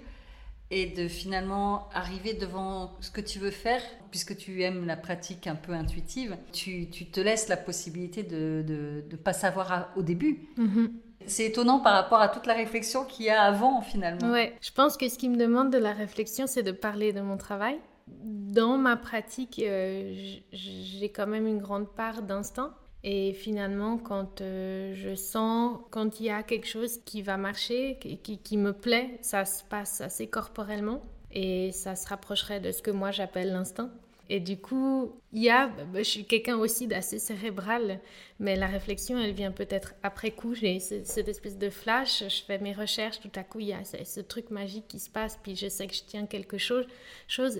et 0.70 0.86
de 0.86 1.08
finalement 1.08 1.88
arriver 1.92 2.34
devant 2.34 2.96
ce 3.00 3.10
que 3.10 3.20
tu 3.20 3.38
veux 3.38 3.50
faire, 3.50 3.82
puisque 4.10 4.36
tu 4.36 4.62
aimes 4.62 4.86
la 4.86 4.96
pratique 4.96 5.46
un 5.46 5.54
peu 5.54 5.72
intuitive, 5.72 6.36
tu, 6.52 6.88
tu 6.90 7.06
te 7.06 7.20
laisses 7.20 7.48
la 7.48 7.56
possibilité 7.56 8.22
de 8.22 8.64
ne 9.10 9.16
pas 9.16 9.32
savoir 9.32 9.90
au 9.96 10.02
début. 10.02 10.48
Mhm. 10.56 10.92
C'est 11.26 11.46
étonnant 11.46 11.80
par 11.80 11.92
rapport 11.92 12.20
à 12.20 12.28
toute 12.28 12.46
la 12.46 12.54
réflexion 12.54 13.04
qu'il 13.04 13.26
y 13.26 13.30
a 13.30 13.42
avant 13.42 13.82
finalement. 13.82 14.30
Ouais, 14.30 14.54
je 14.62 14.70
pense 14.70 14.96
que 14.96 15.08
ce 15.08 15.18
qui 15.18 15.28
me 15.28 15.36
demande 15.36 15.70
de 15.70 15.78
la 15.78 15.92
réflexion, 15.92 16.46
c'est 16.46 16.62
de 16.62 16.72
parler 16.72 17.12
de 17.12 17.20
mon 17.20 17.36
travail 17.36 17.78
dans 18.22 18.78
ma 18.78 18.96
pratique, 18.96 19.60
euh, 19.64 20.14
j'ai 20.52 21.08
quand 21.10 21.26
même 21.26 21.46
une 21.46 21.58
grande 21.58 21.88
part 21.88 22.22
d'instinct. 22.22 22.74
Et 23.04 23.32
finalement, 23.32 23.96
quand 23.96 24.40
euh, 24.40 24.92
je 24.94 25.14
sens, 25.14 25.78
quand 25.90 26.18
il 26.20 26.26
y 26.26 26.30
a 26.30 26.42
quelque 26.42 26.66
chose 26.66 26.98
qui 27.04 27.22
va 27.22 27.36
marcher, 27.36 27.98
qui, 28.00 28.38
qui, 28.38 28.56
me 28.56 28.72
plaît, 28.72 29.18
ça 29.22 29.44
se 29.44 29.62
passe 29.62 30.00
assez 30.00 30.26
corporellement 30.26 31.02
et 31.30 31.70
ça 31.70 31.94
se 31.94 32.08
rapprocherait 32.08 32.60
de 32.60 32.72
ce 32.72 32.82
que 32.82 32.90
moi 32.90 33.12
j'appelle 33.12 33.52
l'instinct. 33.52 33.90
Et 34.30 34.40
du 34.40 34.58
coup, 34.58 35.12
il 35.32 35.42
y 35.42 35.48
a, 35.48 35.68
bah, 35.68 36.02
je 36.02 36.02
suis 36.02 36.24
quelqu'un 36.24 36.56
aussi 36.56 36.86
d'assez 36.86 37.18
cérébral, 37.18 38.00
mais 38.38 38.56
la 38.56 38.66
réflexion, 38.66 39.18
elle 39.18 39.32
vient 39.32 39.52
peut-être 39.52 39.94
après 40.02 40.32
coup. 40.32 40.54
J'ai 40.54 40.80
cette 40.80 41.28
espèce 41.28 41.56
de 41.56 41.70
flash, 41.70 42.24
je 42.28 42.42
fais 42.42 42.58
mes 42.58 42.74
recherches, 42.74 43.20
tout 43.20 43.32
à 43.34 43.42
coup, 43.42 43.60
il 43.60 43.68
y 43.68 43.72
a 43.72 43.84
ce 43.84 44.20
truc 44.20 44.50
magique 44.50 44.86
qui 44.86 44.98
se 44.98 45.08
passe, 45.08 45.38
puis 45.42 45.56
je 45.56 45.68
sais 45.68 45.86
que 45.86 45.94
je 45.94 46.02
tiens 46.06 46.26
quelque 46.26 46.58
chose. 46.58 46.86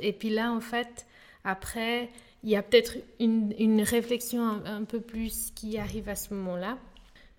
et 0.03 0.13
puis 0.13 0.31
là, 0.31 0.53
en 0.53 0.61
fait, 0.61 1.07
après, 1.45 2.11
il 2.43 2.51
y 2.51 2.57
a 2.57 2.63
peut-être 2.63 2.97
une, 3.19 3.83
réflexion 3.83 4.43
un, 4.43 4.85
peu 4.85 5.01
plus 5.01 5.51
qui 5.55 5.79
arrive 5.79 6.09
à 6.11 6.15
ce 6.15 6.35
moment-là. 6.35 6.77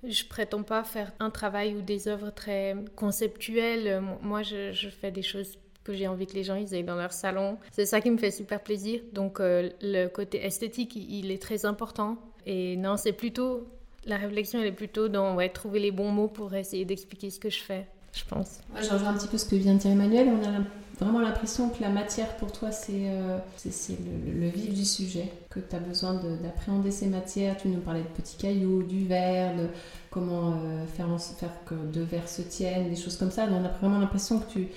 Je 0.04 0.24
prétends 0.24 0.64
pas 0.64 0.84
faire 0.84 1.12
un 1.20 1.30
travail 1.30 1.76
ou 1.76 1.82
des 1.82 2.08
œuvres 2.08 2.32
très 2.32 2.76
conceptuelles. 2.96 4.02
Moi, 4.22 4.42
je 4.44 4.90
fais 4.90 5.12
des 5.12 5.22
choses 5.22 5.58
j'ai 5.94 6.08
envie 6.08 6.28
que 6.28 6.34
les 6.34 6.44
gens 6.44 6.56
ils 6.56 6.74
aient 6.74 6.84
dans 6.84 6.96
leur 6.96 7.14
salon. 7.14 7.58
C'est 7.72 7.86
ça 7.86 8.02
qui 8.02 8.12
me 8.12 8.18
fait 8.18 8.32
super 8.32 8.62
plaisir. 8.62 9.02
Donc 9.14 9.40
euh, 9.40 9.70
le 9.82 10.08
côté 10.08 10.46
esthétique, 10.46 10.96
il, 10.96 11.32
est 11.32 11.42
très 11.42 11.66
important. 11.66 12.18
Et 12.46 12.76
non, 12.78 12.98
c'est 12.98 13.14
plutôt 13.14 13.68
la 14.06 14.18
réflexion, 14.18 14.60
elle 14.60 14.68
est 14.68 14.72
plutôt 14.72 15.08
dans 15.08 15.38
trouver 15.50 15.80
les 15.80 15.92
bons 15.92 16.12
mots 16.12 16.28
pour 16.28 16.54
essayer 16.54 16.86
d'expliquer 16.86 17.30
ce 17.30 17.40
que 17.40 17.50
je 17.50 17.62
fais, 17.62 17.86
je 18.14 18.24
pense. 18.26 18.60
Moi, 18.72 18.82
je 18.82 18.94
un 18.94 19.14
petit 19.14 19.28
peu 19.28 19.38
ce 19.38 19.46
que 19.46 19.56
vient 19.56 19.74
de 19.74 19.80
dire 19.80 19.92
Emmanuel. 19.92 20.28
On 20.30 20.44
a 20.46 20.62
vraiment 21.00 21.20
l'impression 21.20 21.70
que 21.70 21.82
la 21.82 21.90
matière 21.90 22.36
pour 22.38 22.52
toi, 22.52 22.72
c'est 22.72 23.10
euh, 23.10 23.38
c'est 23.58 23.98
le, 24.00 24.48
vif 24.50 24.74
du 24.74 24.86
sujet, 24.86 25.32
que 25.50 25.60
tu 25.60 25.76
as 25.76 25.80
besoin 25.80 26.16
d'appréhender 26.42 26.92
ces 26.92 27.08
matières. 27.08 27.58
Tu 27.58 27.70
nous 27.70 27.80
parlais 27.80 28.02
de 28.02 28.08
petits 28.08 28.38
cailloux, 28.38 28.84
du 28.84 29.06
verre, 29.06 29.56
de 29.56 29.68
comment 30.10 30.54
euh, 30.54 30.86
faire, 30.88 31.08
faire 31.38 31.64
que 31.66 31.76
deux 31.76 32.04
verres 32.04 32.30
se 32.30 32.42
tiennent, 32.42 32.90
des 32.90 32.96
choses 32.96 33.18
comme 33.18 33.32
ça. 33.32 33.48
on 33.50 33.64
a 33.64 33.70
vraiment 33.70 34.00
l'impression 34.00 34.40
que 34.40 34.52
tu 34.52 34.68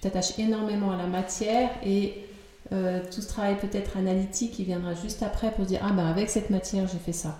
t'attaches 0.00 0.38
énormément 0.38 0.90
à 0.90 0.96
la 0.96 1.06
matière 1.06 1.70
et 1.84 2.24
euh, 2.72 3.00
tout 3.12 3.20
ce 3.20 3.28
travail 3.28 3.56
peut-être 3.58 3.96
analytique 3.96 4.52
qui 4.52 4.64
viendra 4.64 4.94
juste 4.94 5.22
après 5.22 5.50
pour 5.52 5.64
dire 5.66 5.80
ah 5.82 5.92
ben 5.92 6.06
avec 6.06 6.30
cette 6.30 6.50
matière 6.50 6.86
j'ai 6.86 6.98
fait 6.98 7.12
ça. 7.12 7.38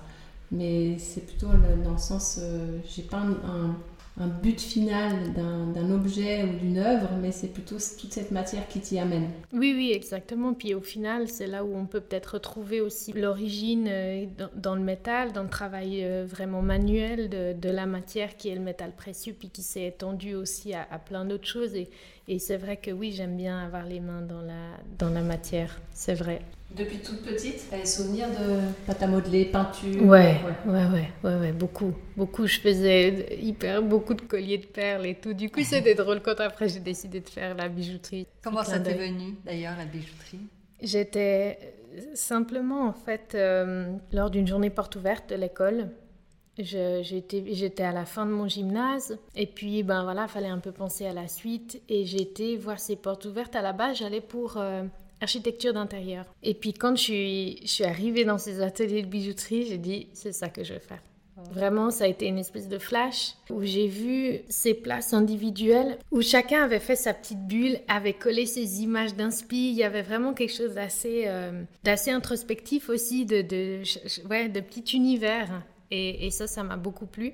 Mais 0.52 0.98
c'est 0.98 1.24
plutôt 1.26 1.46
dans 1.84 1.92
le 1.92 1.98
sens 1.98 2.38
euh, 2.40 2.78
j'ai 2.88 3.02
pas 3.02 3.18
un, 3.18 3.30
un 3.30 3.76
but 4.16 4.60
final 4.60 5.32
d'un 5.32 5.90
objet 5.90 6.44
ou 6.44 6.58
d'une 6.58 6.78
œuvre, 6.78 7.10
mais 7.20 7.32
c'est 7.32 7.48
plutôt 7.48 7.76
toute 7.76 8.12
cette 8.12 8.30
matière 8.30 8.68
qui 8.68 8.80
t'y 8.80 8.98
amène. 8.98 9.30
Oui, 9.52 9.72
oui, 9.74 9.92
exactement. 9.92 10.52
Puis 10.52 10.74
au 10.74 10.80
final, 10.80 11.28
c'est 11.28 11.46
là 11.46 11.64
où 11.64 11.74
on 11.74 11.86
peut 11.86 12.00
peut-être 12.00 12.34
retrouver 12.34 12.80
aussi 12.80 13.12
l'origine 13.12 13.86
euh, 13.88 14.26
dans, 14.54 14.74
le 14.74 14.82
métal, 14.82 15.32
dans 15.32 15.42
le 15.42 15.48
travail 15.48 16.04
euh, 16.04 16.26
vraiment 16.26 16.62
manuel 16.62 17.28
de, 17.28 17.70
la 17.70 17.86
matière 17.86 18.36
qui 18.36 18.48
est 18.48 18.54
le 18.54 18.60
métal 18.60 18.92
précieux, 18.94 19.34
puis 19.38 19.48
qui 19.48 19.62
s'est 19.62 19.86
étendu 19.86 20.34
aussi 20.34 20.74
à, 20.74 20.84
plein 20.98 21.24
d'autres 21.24 21.46
choses. 21.46 21.74
Et, 21.74 21.88
et 22.28 22.38
c'est 22.38 22.56
vrai 22.56 22.76
que 22.76 22.90
oui, 22.90 23.12
j'aime 23.12 23.36
bien 23.36 23.64
avoir 23.64 23.86
les 23.86 24.00
mains 24.00 24.22
dans 24.22 24.42
la, 24.42 24.76
dans 24.98 25.10
la 25.10 25.22
matière, 25.22 25.80
c'est 25.94 26.14
vrai. 26.14 26.42
Depuis 26.76 26.98
toute 26.98 27.22
petite, 27.22 27.68
tu 27.68 27.74
as 27.74 27.78
des 27.78 27.86
souvenirs 27.86 28.28
de 28.28 28.60
pâte 28.86 29.02
à 29.02 29.06
modeler, 29.08 29.46
peinture 29.46 30.02
ouais, 30.04 30.36
ouais, 30.66 30.72
ouais, 30.72 31.08
ouais, 31.24 31.34
ouais, 31.40 31.52
beaucoup. 31.52 31.92
Beaucoup. 32.16 32.46
Je 32.46 32.60
faisais 32.60 33.38
hyper 33.42 33.82
beaucoup 33.82 34.14
de 34.14 34.22
colliers 34.22 34.58
de 34.58 34.66
perles 34.66 35.06
et 35.06 35.16
tout. 35.16 35.32
Du 35.32 35.50
coup, 35.50 35.60
c'était 35.64 35.94
drôle 35.94 36.20
quand 36.20 36.38
après 36.38 36.68
j'ai 36.68 36.80
décidé 36.80 37.20
de 37.20 37.28
faire 37.28 37.54
la 37.56 37.68
bijouterie. 37.68 38.26
Comment 38.42 38.62
ça 38.62 38.78
t'est 38.78 38.94
venu 38.94 39.36
d'ailleurs, 39.44 39.76
la 39.76 39.84
bijouterie? 39.84 40.40
J'étais 40.80 41.58
simplement, 42.14 42.86
en 42.86 42.92
fait, 42.92 43.32
euh, 43.34 43.92
lors 44.12 44.30
d'une 44.30 44.46
journée 44.46 44.70
porte 44.70 44.96
ouverte 44.96 45.30
de 45.30 45.34
l'école, 45.34 45.90
J'étais 46.62 47.82
à 47.82 47.92
la 47.92 48.04
fin 48.04 48.26
de 48.26 48.32
mon 48.32 48.48
gymnase 48.48 49.18
et 49.34 49.46
puis 49.46 49.82
ben 49.82 50.02
voilà, 50.02 50.28
fallait 50.28 50.48
un 50.48 50.58
peu 50.58 50.72
penser 50.72 51.06
à 51.06 51.12
la 51.12 51.28
suite 51.28 51.80
et 51.88 52.04
j'étais 52.04 52.56
voir 52.56 52.78
ces 52.78 52.96
portes 52.96 53.24
ouvertes. 53.24 53.56
À 53.56 53.62
la 53.62 53.72
base, 53.72 53.98
j'allais 53.98 54.20
pour 54.20 54.56
euh, 54.56 54.82
architecture 55.20 55.72
d'intérieur. 55.72 56.24
Et 56.42 56.54
puis 56.54 56.72
quand 56.72 56.96
je 56.96 57.02
suis, 57.64 57.84
arrivée 57.84 58.24
dans 58.24 58.38
ces 58.38 58.60
ateliers 58.60 59.02
de 59.02 59.06
bijouterie, 59.06 59.66
j'ai 59.66 59.78
dit 59.78 60.08
c'est 60.12 60.32
ça 60.32 60.48
que 60.48 60.64
je 60.64 60.74
veux 60.74 60.80
faire. 60.80 61.02
Vraiment, 61.52 61.90
ça 61.90 62.04
a 62.04 62.06
été 62.06 62.26
une 62.26 62.38
espèce 62.38 62.68
de 62.68 62.78
flash 62.78 63.32
où 63.48 63.62
j'ai 63.62 63.86
vu 63.86 64.40
ces 64.50 64.74
places 64.74 65.14
individuelles 65.14 65.98
où 66.10 66.20
chacun 66.20 66.62
avait 66.64 66.80
fait 66.80 66.96
sa 66.96 67.14
petite 67.14 67.46
bulle, 67.46 67.78
avait 67.88 68.12
collé 68.12 68.44
ses 68.44 68.82
images 68.82 69.14
d'inspi. 69.14 69.70
Il 69.70 69.76
y 69.76 69.82
avait 69.82 70.02
vraiment 70.02 70.34
quelque 70.34 70.54
chose 70.54 70.74
d'assez 70.74 71.24
euh, 71.26 71.62
introspectif 72.08 72.90
aussi, 72.90 73.24
de, 73.24 73.40
de, 73.40 73.82
ouais, 74.28 74.48
de 74.48 74.60
petit 74.60 74.94
univers. 74.94 75.62
Et, 75.90 76.26
et 76.26 76.30
ça, 76.30 76.46
ça 76.46 76.62
m'a 76.62 76.76
beaucoup 76.76 77.06
plu. 77.06 77.32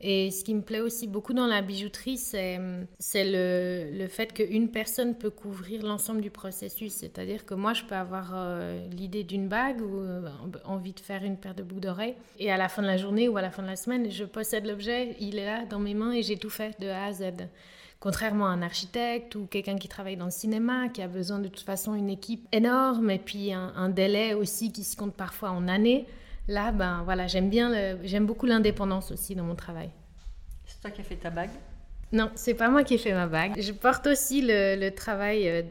Et 0.00 0.30
ce 0.30 0.44
qui 0.44 0.54
me 0.54 0.62
plaît 0.62 0.80
aussi 0.80 1.08
beaucoup 1.08 1.34
dans 1.34 1.46
la 1.46 1.60
bijouterie, 1.60 2.18
c'est, 2.18 2.56
le, 2.58 3.90
le 3.92 4.08
fait 4.08 4.32
qu'une 4.32 4.68
personne 4.70 5.16
peut 5.16 5.30
couvrir 5.30 5.84
l'ensemble 5.84 6.20
du 6.20 6.30
processus. 6.30 6.92
C'est-à-dire 6.92 7.44
que 7.44 7.54
moi, 7.54 7.72
je 7.72 7.82
peux 7.82 7.96
avoir 7.96 8.30
euh, 8.34 8.86
l'idée 8.90 9.24
d'une 9.24 9.48
bague 9.48 9.80
ou 9.80 9.98
euh, 10.00 10.28
envie 10.64 10.92
de 10.92 11.00
faire 11.00 11.24
une 11.24 11.36
paire 11.36 11.54
de 11.54 11.64
boucles 11.64 11.80
d'oreilles. 11.80 12.14
Et 12.38 12.52
à 12.52 12.56
la 12.56 12.68
fin 12.68 12.82
de 12.82 12.86
la 12.86 12.96
journée 12.96 13.28
ou 13.28 13.36
à 13.36 13.42
la 13.42 13.50
fin 13.50 13.62
de 13.62 13.68
la 13.68 13.76
semaine, 13.76 14.08
je 14.08 14.24
possède 14.24 14.66
l'objet, 14.66 15.16
il 15.18 15.36
est 15.36 15.46
là 15.46 15.64
dans 15.64 15.80
mes 15.80 15.94
mains 15.94 16.12
et 16.12 16.22
j'ai 16.22 16.36
tout 16.36 16.50
fait 16.50 16.80
de 16.80 16.86
A 16.86 17.06
à 17.06 17.12
Z. 17.12 17.24
Contrairement 17.98 18.46
à 18.46 18.50
un 18.50 18.62
architecte 18.62 19.34
ou 19.34 19.46
quelqu'un 19.46 19.76
qui 19.76 19.88
travaille 19.88 20.16
dans 20.16 20.26
le 20.26 20.30
cinéma, 20.30 20.88
qui 20.88 21.02
a 21.02 21.08
besoin 21.08 21.40
de 21.40 21.48
toute 21.48 21.64
façon 21.64 21.94
une 21.94 22.08
équipe 22.08 22.46
énorme 22.52 23.10
et 23.10 23.18
puis 23.18 23.52
un, 23.52 23.72
un 23.74 23.88
délai 23.88 24.34
aussi 24.34 24.70
qui 24.70 24.84
se 24.84 24.96
compte 24.96 25.14
parfois 25.14 25.50
en 25.50 25.66
années. 25.66 26.06
Là, 26.48 26.72
ben 26.72 27.02
voilà, 27.04 27.26
j'aime 27.26 27.50
bien, 27.50 27.96
j'aime 28.02 28.26
beaucoup 28.26 28.46
l'indépendance 28.46 29.12
aussi 29.12 29.34
dans 29.34 29.44
mon 29.44 29.54
travail. 29.54 29.90
C'est 30.64 30.80
toi 30.80 30.90
qui 30.90 31.00
as 31.02 31.04
fait 31.04 31.16
ta 31.16 31.30
bague? 31.30 31.50
Non, 32.10 32.30
c'est 32.34 32.54
pas 32.54 32.70
moi 32.70 32.84
qui 32.84 32.94
ai 32.94 32.98
fait 32.98 33.12
ma 33.12 33.26
bague. 33.26 33.60
Je 33.60 33.72
porte 33.72 34.06
aussi 34.06 34.40
le, 34.40 34.76
le 34.76 34.90
travail 34.90 35.46
euh, 35.46 35.62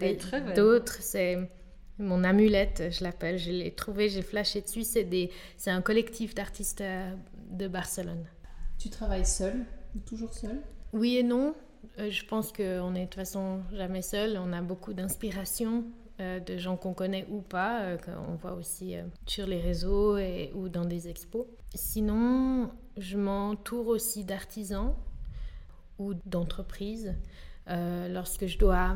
d'autres. 0.55 0.97
C'est 0.99 1.49
mon 1.97 2.23
amulette, 2.23 2.83
je 2.91 3.03
l'appelle. 3.03 3.39
Je 3.39 3.49
l'ai 3.49 3.71
trouvé, 3.71 4.07
j'ai 4.07 4.21
flashé 4.21 4.61
dessus. 4.61 4.83
C'est 4.83 5.03
des, 5.03 5.31
c'est 5.57 5.71
un 5.71 5.81
collectif 5.81 6.35
d'artistes 6.35 6.81
euh, 6.81 7.11
de 7.49 7.67
Barcelone. 7.67 8.23
Tu 8.77 8.91
travailles 8.91 9.25
seul, 9.25 9.65
toujours 10.05 10.33
seul 10.35 10.61
Oui 10.93 11.17
et 11.17 11.23
non. 11.23 11.55
Euh, 11.97 12.11
je 12.11 12.23
pense 12.25 12.51
qu'on 12.51 12.93
est 12.93 12.99
de 12.99 13.05
toute 13.05 13.15
façon 13.15 13.61
jamais 13.73 14.03
seul. 14.03 14.39
On 14.39 14.53
a 14.53 14.61
beaucoup 14.61 14.93
d'inspiration 14.93 15.85
euh, 16.19 16.39
de 16.39 16.57
gens 16.57 16.77
qu'on 16.77 16.95
connaît 16.95 17.27
ou 17.29 17.41
pas, 17.41 17.81
euh, 17.81 17.97
qu'on 17.97 18.33
voit 18.37 18.53
aussi 18.53 18.95
euh, 18.95 19.03
sur 19.27 19.45
les 19.45 19.61
réseaux 19.61 20.17
ou 20.55 20.67
dans 20.67 20.85
des 20.85 21.09
expos. 21.09 21.45
Sinon, 21.75 22.71
je 22.97 23.17
m'entoure 23.17 23.87
aussi 23.87 24.25
d'artisans 24.25 24.95
ou 25.99 26.15
d'entreprises 26.25 27.13
lorsque 27.67 28.47
je 28.47 28.57
dois 28.57 28.95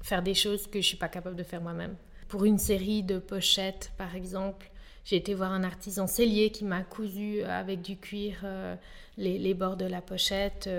faire 0.00 0.22
des 0.22 0.34
choses 0.34 0.66
que 0.66 0.74
je 0.74 0.78
ne 0.78 0.82
suis 0.82 0.96
pas 0.96 1.08
capable 1.08 1.36
de 1.36 1.42
faire 1.42 1.60
moi-même. 1.60 1.94
Pour 2.26 2.44
une 2.44 2.58
série 2.58 3.02
de 3.02 3.18
pochettes, 3.18 3.92
par 3.98 4.16
exemple, 4.16 4.70
j'ai 5.04 5.16
été 5.16 5.34
voir 5.34 5.52
un 5.52 5.62
artisan 5.62 6.06
cellier 6.06 6.50
qui 6.50 6.64
m'a 6.64 6.82
cousu 6.82 7.42
avec 7.42 7.82
du 7.82 7.98
cuir 7.98 8.46
les, 9.18 9.54
bords 9.54 9.76
de 9.76 9.84
la 9.84 10.00
pochette. 10.00 10.70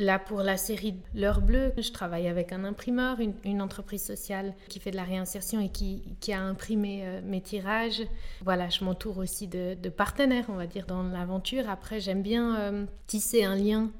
Là, 0.00 0.20
pour 0.20 0.42
la 0.42 0.56
série 0.56 0.94
L'heure 1.12 1.40
bleue, 1.40 1.72
je 1.76 1.90
travaille 1.90 2.28
avec 2.28 2.52
un 2.52 2.62
imprimeur, 2.62 3.18
une, 3.44 3.60
entreprise 3.60 4.04
sociale 4.04 4.54
qui 4.68 4.78
fait 4.78 4.92
de 4.92 4.96
la 4.96 5.02
réinsertion 5.02 5.60
et 5.60 5.70
qui, 5.70 6.32
a 6.32 6.40
imprimé 6.40 7.00
euh, 7.02 7.20
mes 7.24 7.40
tirages. 7.40 8.02
Voilà, 8.42 8.68
je 8.68 8.84
m'entoure 8.84 9.18
aussi 9.18 9.48
de, 9.48 9.88
partenaires, 9.88 10.44
on 10.50 10.54
va 10.54 10.68
dire, 10.68 10.86
dans 10.86 11.02
l'aventure. 11.02 11.68
Après, 11.68 11.98
j'aime 11.98 12.22
bien 12.22 12.56
euh, 12.60 12.86
tisser 13.08 13.42
un 13.42 13.56
lien 13.56 13.90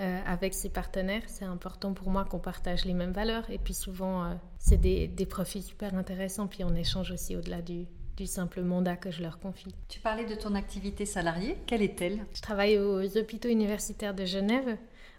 euh, 0.00 0.20
avec 0.26 0.52
ces 0.52 0.68
partenaires. 0.68 1.22
C'est 1.28 1.46
important 1.46 1.94
pour 1.94 2.10
moi 2.10 2.26
qu'on 2.26 2.40
partage 2.40 2.84
les 2.84 2.92
mêmes 2.92 3.12
valeurs. 3.12 3.48
Et 3.48 3.58
puis 3.58 3.74
souvent, 3.74 4.38
c'est 4.58 4.78
des, 4.78 5.26
profits 5.26 5.62
super 5.62 5.94
intéressants. 5.94 6.46
Puis 6.46 6.62
on 6.62 6.74
échange 6.74 7.10
aussi 7.10 7.36
au-delà 7.36 7.62
du, 7.62 7.86
du 8.18 8.26
simple 8.26 8.60
mandat 8.60 8.96
que 8.96 9.10
je 9.10 9.22
leur 9.22 9.38
confie. 9.38 9.74
Tu 9.88 10.00
parlais 10.00 10.26
de 10.26 10.34
ton 10.34 10.54
activité 10.54 11.06
salariée. 11.06 11.56
Quelle 11.66 11.82
est-elle? 11.82 12.26
Je 12.34 12.42
travaille 12.42 12.78
aux 12.78 13.16
hôpitaux 13.16 13.48
universitaires 13.48 14.12
de 14.12 14.26
Genève 14.26 14.76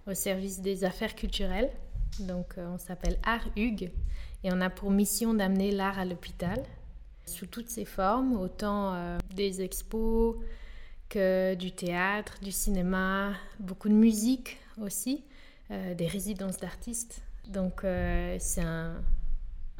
au 0.07 0.13
service 0.13 0.61
des 0.61 0.83
affaires 0.83 1.15
culturelles. 1.15 1.71
Donc 2.19 2.57
euh, 2.57 2.67
on 2.73 2.77
s'appelle 2.77 3.17
Art 3.23 3.47
Hugues 3.55 3.91
et 4.43 4.51
on 4.51 4.61
a 4.61 4.69
pour 4.69 4.91
mission 4.91 5.33
d'amener 5.33 5.71
l'art 5.71 5.99
à 5.99 6.05
l'hôpital 6.05 6.61
sous 7.25 7.45
toutes 7.45 7.69
ses 7.69 7.85
formes, 7.85 8.39
autant 8.39 8.93
euh, 8.93 9.17
des 9.35 9.61
expos 9.61 10.35
que 11.09 11.53
du 11.55 11.71
théâtre, 11.71 12.35
du 12.41 12.51
cinéma, 12.51 13.33
beaucoup 13.59 13.89
de 13.89 13.93
musique 13.93 14.57
aussi, 14.81 15.23
euh, 15.71 15.93
des 15.93 16.07
résidences 16.07 16.57
d'artistes. 16.57 17.21
Donc 17.47 17.81
c'est 17.81 18.61
un, 18.61 19.01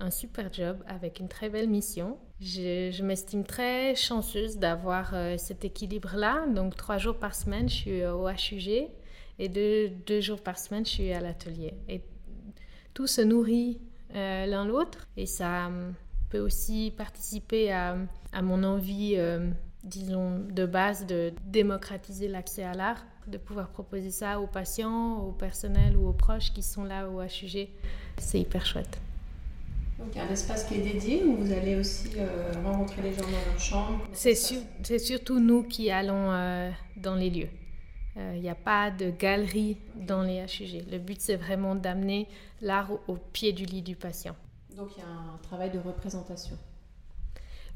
super 0.09 0.51
job 0.51 0.83
avec 0.87 1.19
une 1.19 1.27
très 1.27 1.49
belle 1.49 1.69
mission. 1.69 2.17
Je, 2.41 2.89
je 2.91 3.03
m'estime 3.03 3.43
très 3.43 3.93
chanceuse 3.93 4.57
d'avoir 4.57 5.13
cet 5.37 5.65
équilibre-là. 5.65 6.47
Donc 6.47 6.75
trois 6.75 6.97
jours 6.97 7.17
par 7.17 7.35
semaine, 7.35 7.69
je 7.69 7.75
suis 7.75 8.05
au 8.05 8.27
HUG 8.27 8.89
et 9.39 9.47
deux, 9.47 9.89
deux 10.05 10.19
jours 10.19 10.41
par 10.41 10.59
semaine, 10.59 10.85
je 10.85 10.91
suis 10.91 11.13
à 11.13 11.21
l'atelier. 11.21 11.73
Et 11.87 12.01
tout 12.93 13.07
se 13.07 13.21
nourrit 13.21 13.79
euh, 14.15 14.45
l'un 14.45 14.65
l'autre 14.65 15.07
et 15.15 15.25
ça 15.25 15.67
euh, 15.67 15.91
peut 16.29 16.39
aussi 16.39 16.93
participer 16.97 17.71
à, 17.71 17.95
à 18.33 18.41
mon 18.41 18.63
envie, 18.63 19.13
euh, 19.17 19.49
disons, 19.83 20.39
de 20.39 20.65
base 20.65 21.05
de 21.05 21.31
démocratiser 21.45 22.27
l'accès 22.27 22.63
à 22.63 22.73
l'art, 22.73 23.05
de 23.27 23.37
pouvoir 23.37 23.69
proposer 23.69 24.11
ça 24.11 24.41
aux 24.41 24.47
patients, 24.47 25.19
au 25.19 25.31
personnel 25.31 25.95
ou 25.95 26.07
aux 26.09 26.13
proches 26.13 26.51
qui 26.51 26.61
sont 26.61 26.83
là 26.83 27.07
au 27.09 27.21
HUG. 27.21 27.69
C'est 28.17 28.39
hyper 28.39 28.65
chouette. 28.65 28.99
Donc 29.97 30.09
il 30.13 30.17
y 30.17 30.21
a 30.21 30.25
un 30.25 30.29
espace 30.29 30.63
qui 30.63 30.75
est 30.75 30.93
dédié 30.93 31.23
où 31.23 31.35
vous 31.35 31.51
allez 31.51 31.75
aussi 31.75 32.09
rencontrer 32.63 33.01
les 33.01 33.11
gens 33.11 33.21
dans 33.21 33.51
leur 33.51 33.59
chambre? 33.59 34.07
C'est 34.13 34.33
surtout 34.99 35.39
nous 35.41 35.63
qui 35.63 35.91
allons 35.91 36.71
dans 36.95 37.15
les 37.15 37.29
lieux. 37.29 37.49
Il 38.19 38.37
euh, 38.37 38.41
n'y 38.41 38.49
a 38.49 38.55
pas 38.55 38.91
de 38.91 39.11
galerie 39.11 39.77
dans 39.95 40.23
les 40.23 40.41
HUG. 40.41 40.85
Le 40.91 40.97
but, 40.97 41.21
c'est 41.21 41.37
vraiment 41.37 41.75
d'amener 41.75 42.27
l'art 42.61 42.91
au, 43.07 43.15
pied 43.15 43.53
du 43.53 43.65
lit 43.65 43.81
du 43.81 43.95
patient. 43.95 44.35
Donc 44.75 44.89
il 44.97 44.99
y 44.99 45.03
a 45.03 45.07
un 45.07 45.37
travail 45.41 45.71
de 45.71 45.79
représentation. 45.79 46.57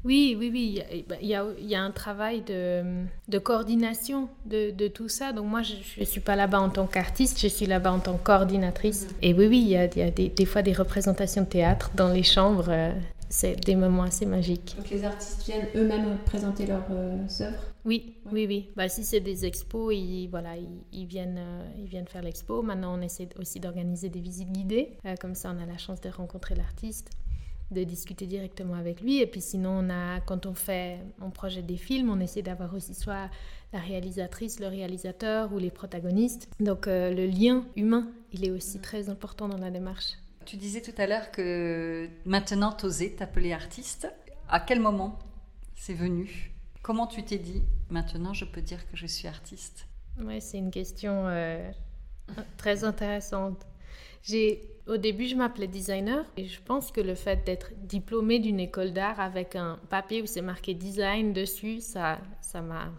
Oui, 0.04 0.36
oui, 0.38 0.50
oui. 0.52 0.82
Il 1.22 1.26
y 1.26 1.34
a, 1.34 1.46
il 1.58 1.66
y 1.66 1.74
a 1.74 1.82
un 1.82 1.90
travail 1.90 2.42
de, 2.42 3.04
de 3.26 3.38
coordination 3.38 4.28
de, 4.44 4.70
de, 4.70 4.86
tout 4.86 5.08
ça. 5.08 5.32
Donc 5.32 5.46
moi, 5.46 5.62
je 5.62 5.76
ne 5.98 6.04
suis 6.04 6.20
pas 6.20 6.36
là-bas 6.36 6.60
en 6.60 6.68
tant 6.68 6.86
qu'artiste, 6.86 7.40
je 7.40 7.48
suis 7.48 7.64
là-bas 7.64 7.92
en 7.92 8.00
tant 8.00 8.18
que 8.18 8.22
coordinatrice. 8.22 9.06
Mm-hmm. 9.06 9.16
Et 9.22 9.32
oui, 9.32 9.46
oui, 9.46 9.60
il 9.62 9.68
y 9.68 9.76
a, 9.76 9.86
il 9.86 9.98
y 9.98 10.02
a 10.02 10.10
des, 10.10 10.28
des, 10.28 10.44
fois 10.44 10.60
des 10.60 10.74
représentations 10.74 11.42
de 11.42 11.48
théâtre 11.48 11.90
dans 11.94 12.10
les 12.10 12.22
chambres. 12.22 12.66
Euh, 12.68 12.92
c'est 13.30 13.56
des 13.64 13.76
moments 13.76 14.02
assez 14.02 14.26
magiques. 14.26 14.74
Donc 14.76 14.90
les 14.90 15.04
artistes 15.04 15.44
viennent 15.46 15.68
eux-mêmes 15.74 16.18
présenter 16.26 16.66
leurs 16.66 16.86
euh, 16.90 17.16
œuvres? 17.40 17.73
Oui, 17.84 18.16
oui, 18.32 18.46
oui. 18.48 18.70
Bah, 18.76 18.88
si 18.88 19.04
c'est 19.04 19.20
des 19.20 19.44
expos, 19.44 19.94
ils, 19.94 20.28
voilà, 20.28 20.54
ils, 20.92 21.06
viennent, 21.06 21.38
euh, 21.38 21.68
ils 21.78 21.86
viennent 21.86 22.08
faire 22.08 22.22
l'expo. 22.22 22.62
Maintenant, 22.62 22.98
on 22.98 23.02
essaie 23.02 23.28
aussi 23.38 23.60
d'organiser 23.60 24.08
des 24.08 24.20
visites 24.20 24.50
guidées. 24.50 24.96
Euh, 25.04 25.14
comme 25.20 25.34
ça, 25.34 25.54
on 25.54 25.62
a 25.62 25.66
la 25.66 25.76
chance 25.76 26.00
de 26.00 26.08
rencontrer 26.08 26.54
l'artiste 26.54 27.10
de 27.70 27.82
discuter 27.82 28.26
directement 28.26 28.74
avec 28.74 29.00
lui. 29.00 29.20
Et 29.20 29.26
puis 29.26 29.40
sinon, 29.40 29.70
on 29.82 29.90
a, 29.90 30.20
quand 30.20 30.46
on 30.46 30.54
fait, 30.54 30.98
on 31.20 31.30
projette 31.30 31.66
des 31.66 31.78
films, 31.78 32.10
on 32.10 32.20
essaie 32.20 32.42
d'avoir 32.42 32.72
aussi 32.74 32.94
soit 32.94 33.30
la 33.72 33.80
réalisatrice, 33.80 34.60
le 34.60 34.68
réalisateur 34.68 35.52
ou 35.52 35.58
les 35.58 35.70
protagonistes. 35.70 36.48
Donc 36.60 36.86
le 36.86 37.26
lien 37.26 37.64
humain, 37.74 38.12
il 38.32 38.44
est 38.44 38.50
aussi 38.50 38.80
très 38.80 39.08
important 39.08 39.48
dans 39.48 39.56
la 39.58 39.70
démarche. 39.70 40.12
Tu 40.44 40.56
disais 40.56 40.82
tout 40.82 40.94
à 40.98 41.06
l'heure 41.06 41.30
que 41.32 42.08
maintenant 42.26 42.72
tu 42.72 42.84
osais 42.84 43.16
t'appeler 43.16 43.52
artiste. 43.52 44.12
À 44.48 44.60
quel 44.60 44.78
moment 44.78 45.18
c'est 45.74 45.94
venu? 45.94 46.53
Comment 46.84 47.06
tu 47.06 47.22
t'es 47.22 47.38
dit 47.38 47.62
maintenant 47.88 48.34
je 48.34 48.44
peux 48.44 48.60
dire 48.60 48.86
que 48.90 48.94
je 48.94 49.06
suis 49.06 49.26
artiste? 49.26 49.88
Oui, 50.20 50.38
c'est 50.42 50.58
une 50.58 50.70
question 50.70 51.26
euh, 51.28 51.72
très 52.58 52.84
intéressante. 52.84 53.66
J'ai 54.22 54.60
au 54.86 54.98
début, 54.98 55.26
je 55.26 55.34
m'appelais 55.34 55.66
designer 55.66 56.26
et 56.36 56.46
je 56.46 56.60
pense 56.60 56.92
que 56.92 57.00
le 57.00 57.14
fait 57.14 57.42
d'être 57.46 57.70
diplômée 57.78 58.38
d'une 58.38 58.60
école 58.60 58.92
d'art 58.92 59.18
avec 59.18 59.56
un 59.56 59.80
papier 59.88 60.20
où 60.20 60.26
c'est 60.26 60.42
marqué 60.42 60.74
design 60.74 61.32
dessus, 61.32 61.80
ça 61.80 62.18
ça 62.42 62.60
m'a 62.60 62.92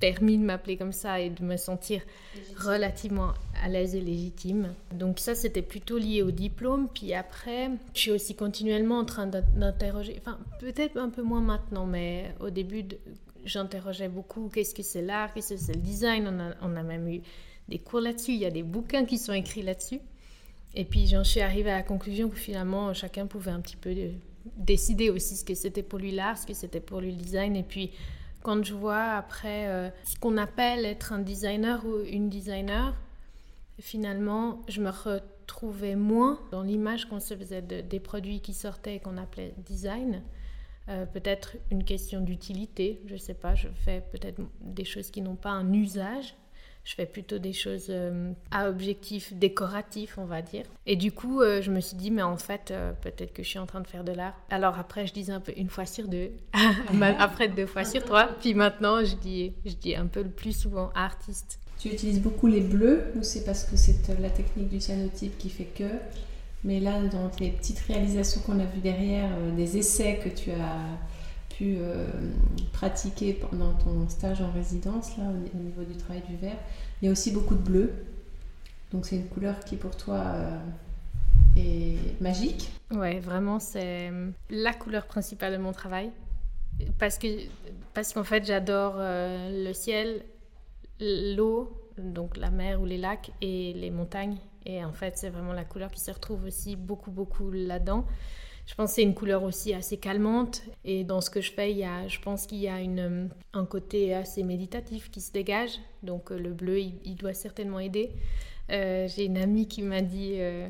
permis 0.00 0.38
de 0.38 0.42
m'appeler 0.42 0.76
comme 0.76 0.92
ça 0.92 1.20
et 1.20 1.30
de 1.30 1.44
me 1.44 1.56
sentir 1.56 2.00
relativement 2.56 3.34
à 3.62 3.68
l'aise 3.68 3.94
et 3.94 4.00
légitime. 4.00 4.74
Donc 4.92 5.18
ça, 5.18 5.34
c'était 5.34 5.62
plutôt 5.62 5.98
lié 5.98 6.22
au 6.22 6.30
diplôme. 6.30 6.88
Puis 6.92 7.12
après, 7.14 7.70
je 7.94 8.00
suis 8.00 8.10
aussi 8.10 8.34
continuellement 8.34 8.98
en 8.98 9.04
train 9.04 9.26
d'interroger, 9.26 10.16
enfin 10.18 10.38
peut-être 10.58 10.96
un 10.96 11.10
peu 11.10 11.22
moins 11.22 11.42
maintenant, 11.42 11.86
mais 11.86 12.34
au 12.40 12.50
début, 12.50 12.84
j'interrogeais 13.44 14.08
beaucoup 14.08 14.50
qu'est-ce 14.52 14.74
que 14.74 14.82
c'est 14.82 15.02
l'art, 15.02 15.32
qu'est-ce 15.32 15.54
que 15.54 15.60
c'est 15.60 15.74
le 15.74 15.80
design? 15.80 16.26
On 16.26 16.40
a, 16.40 16.54
on 16.62 16.76
a 16.76 16.82
même 16.82 17.06
eu 17.08 17.20
des 17.68 17.78
cours 17.78 18.00
là-dessus, 18.00 18.32
il 18.32 18.38
y 18.38 18.46
a 18.46 18.50
des 18.50 18.62
bouquins 18.62 19.04
qui 19.04 19.18
sont 19.18 19.32
écrits 19.32 19.62
là-dessus. 19.62 20.00
Et 20.74 20.84
puis 20.84 21.06
j'en 21.06 21.24
suis 21.24 21.40
arrivée 21.40 21.70
à 21.70 21.76
la 21.76 21.82
conclusion 21.82 22.28
que 22.28 22.36
finalement, 22.36 22.94
chacun 22.94 23.26
pouvait 23.26 23.50
un 23.50 23.60
petit 23.60 23.76
peu 23.76 23.94
décider 24.56 25.10
aussi 25.10 25.36
ce 25.36 25.44
que 25.44 25.54
c'était 25.54 25.82
pour 25.82 25.98
lui 25.98 26.12
l'art, 26.12 26.38
ce 26.38 26.46
que 26.46 26.54
c'était 26.54 26.80
pour 26.80 27.00
lui 27.00 27.10
le 27.10 27.16
design. 27.16 27.56
Et 27.56 27.62
puis 27.62 27.90
quand 28.42 28.64
je 28.64 28.74
vois 28.74 29.02
après 29.02 29.68
euh, 29.68 29.90
ce 30.04 30.16
qu'on 30.18 30.36
appelle 30.36 30.84
être 30.84 31.12
un 31.12 31.18
designer 31.18 31.84
ou 31.84 32.00
une 32.04 32.28
designer, 32.28 32.94
finalement, 33.78 34.62
je 34.68 34.80
me 34.80 34.90
retrouvais 34.90 35.96
moins 35.96 36.40
dans 36.50 36.62
l'image 36.62 37.06
qu'on 37.08 37.20
se 37.20 37.36
faisait 37.36 37.62
des 37.62 38.00
produits 38.00 38.40
qui 38.40 38.54
sortaient 38.54 38.96
et 38.96 39.00
qu'on 39.00 39.16
appelait 39.16 39.54
design. 39.58 40.22
Euh, 40.88 41.06
peut-être 41.06 41.56
une 41.70 41.84
question 41.84 42.20
d'utilité, 42.20 43.00
je 43.06 43.12
ne 43.12 43.18
sais 43.18 43.34
pas, 43.34 43.54
je 43.54 43.68
fais 43.68 44.02
peut-être 44.12 44.40
des 44.60 44.84
choses 44.84 45.10
qui 45.10 45.22
n'ont 45.22 45.36
pas 45.36 45.50
un 45.50 45.72
usage. 45.72 46.34
Je 46.84 46.94
fais 46.94 47.06
plutôt 47.06 47.38
des 47.38 47.52
choses 47.52 47.86
euh, 47.90 48.32
à 48.50 48.68
objectif 48.68 49.32
décoratif, 49.34 50.16
on 50.18 50.24
va 50.24 50.42
dire. 50.42 50.64
Et 50.86 50.96
du 50.96 51.12
coup, 51.12 51.40
euh, 51.40 51.60
je 51.60 51.70
me 51.70 51.80
suis 51.80 51.96
dit, 51.96 52.10
mais 52.10 52.22
en 52.22 52.36
fait, 52.36 52.70
euh, 52.70 52.92
peut-être 53.00 53.32
que 53.32 53.42
je 53.42 53.48
suis 53.48 53.58
en 53.58 53.66
train 53.66 53.80
de 53.80 53.86
faire 53.86 54.02
de 54.02 54.12
l'art. 54.12 54.34
Alors 54.50 54.78
après, 54.78 55.06
je 55.06 55.12
disais 55.12 55.32
un 55.32 55.40
peu 55.40 55.52
une 55.56 55.68
fois 55.68 55.86
sur 55.86 56.08
deux, 56.08 56.30
après 57.18 57.48
deux 57.48 57.66
fois 57.66 57.84
sur 57.84 58.02
trois. 58.04 58.28
Puis 58.40 58.54
maintenant, 58.54 59.04
je 59.04 59.14
dis, 59.16 59.52
je 59.66 59.74
dis 59.74 59.94
un 59.94 60.06
peu 60.06 60.22
le 60.22 60.30
plus 60.30 60.56
souvent 60.56 60.90
artiste. 60.94 61.60
Tu 61.78 61.88
utilises 61.88 62.20
beaucoup 62.20 62.46
les 62.46 62.60
bleus 62.60 63.12
ou 63.16 63.22
c'est 63.22 63.44
parce 63.44 63.64
que 63.64 63.76
c'est 63.76 64.08
la 64.18 64.30
technique 64.30 64.68
du 64.68 64.80
cyanotype 64.80 65.38
qui 65.38 65.48
fait 65.48 65.64
que? 65.64 65.90
Mais 66.62 66.78
là, 66.78 67.00
dans 67.04 67.28
tes 67.30 67.50
petites 67.50 67.80
réalisations 67.80 68.42
qu'on 68.42 68.60
a 68.60 68.64
vues 68.64 68.80
derrière, 68.82 69.30
des 69.56 69.78
essais 69.78 70.20
que 70.22 70.28
tu 70.28 70.50
as 70.50 70.98
euh, 71.62 72.06
pratiquer 72.72 73.34
pendant 73.34 73.72
ton 73.74 74.08
stage 74.08 74.40
en 74.40 74.50
résidence, 74.52 75.16
là, 75.16 75.24
au, 75.24 75.58
niveau 75.58 75.82
du 75.82 75.96
travail 75.96 76.22
du 76.28 76.36
verre. 76.36 76.56
Il 77.00 77.06
y 77.06 77.08
a 77.08 77.12
aussi 77.12 77.30
beaucoup 77.30 77.54
de 77.54 77.62
bleu. 77.62 77.92
Donc 78.92 79.06
c'est 79.06 79.16
une 79.16 79.28
couleur 79.28 79.60
qui 79.60 79.76
pour 79.76 79.96
toi 79.96 80.18
euh, 80.18 80.58
est 81.56 82.20
magique. 82.20 82.70
Ouais, 82.90 83.20
vraiment, 83.20 83.60
c'est 83.60 84.10
euh, 84.10 84.30
la 84.48 84.72
couleur 84.72 85.06
principale 85.06 85.52
de 85.52 85.58
mon 85.58 85.72
travail. 85.72 86.10
Parce 86.98 87.18
que 87.18 87.28
parce 87.92 88.12
qu'en 88.12 88.24
fait, 88.24 88.46
j'adore 88.46 88.94
le 88.98 89.72
ciel, 89.74 90.22
l'eau, 90.98 91.70
donc 91.98 92.38
la 92.38 92.50
mer 92.50 92.80
ou 92.80 92.86
les 92.86 92.96
lacs 92.96 93.32
et 93.42 93.74
les 93.74 93.90
montagnes. 93.90 94.38
Et 94.64 94.82
en 94.84 94.92
fait, 94.92 95.18
c'est 95.18 95.28
vraiment 95.28 95.52
la 95.52 95.64
couleur 95.64 95.90
qui 95.90 96.00
se 96.00 96.10
retrouve 96.10 96.44
aussi 96.44 96.76
beaucoup, 96.76 97.10
beaucoup 97.10 97.50
là-dedans. 97.50 98.06
Je 98.70 98.76
pense 98.76 98.90
que 98.90 98.94
c'est 98.94 99.02
une 99.02 99.14
couleur 99.14 99.42
aussi 99.42 99.74
assez 99.74 99.96
calmante. 99.96 100.62
Et 100.84 101.02
dans 101.02 101.20
ce 101.20 101.28
que 101.28 101.40
je 101.40 101.50
fais, 101.50 101.72
il 101.72 101.78
y 101.78 101.84
a, 101.84 102.06
je 102.06 102.20
pense 102.20 102.46
qu'il 102.46 102.58
y 102.58 102.68
a 102.68 102.80
une, 102.80 103.28
un 103.52 103.64
côté 103.64 104.14
assez 104.14 104.44
méditatif 104.44 105.10
qui 105.10 105.20
se 105.20 105.32
dégage. 105.32 105.72
Donc 106.04 106.30
euh, 106.30 106.38
le 106.38 106.52
bleu, 106.52 106.78
il, 106.78 107.16
doit 107.16 107.34
certainement 107.34 107.80
aider. 107.80 108.12
Euh, 108.70 109.08
j'ai 109.08 109.24
une 109.24 109.38
amie 109.38 109.66
qui 109.66 109.82
m'a 109.82 110.02
dit 110.02 110.34
euh, 110.36 110.68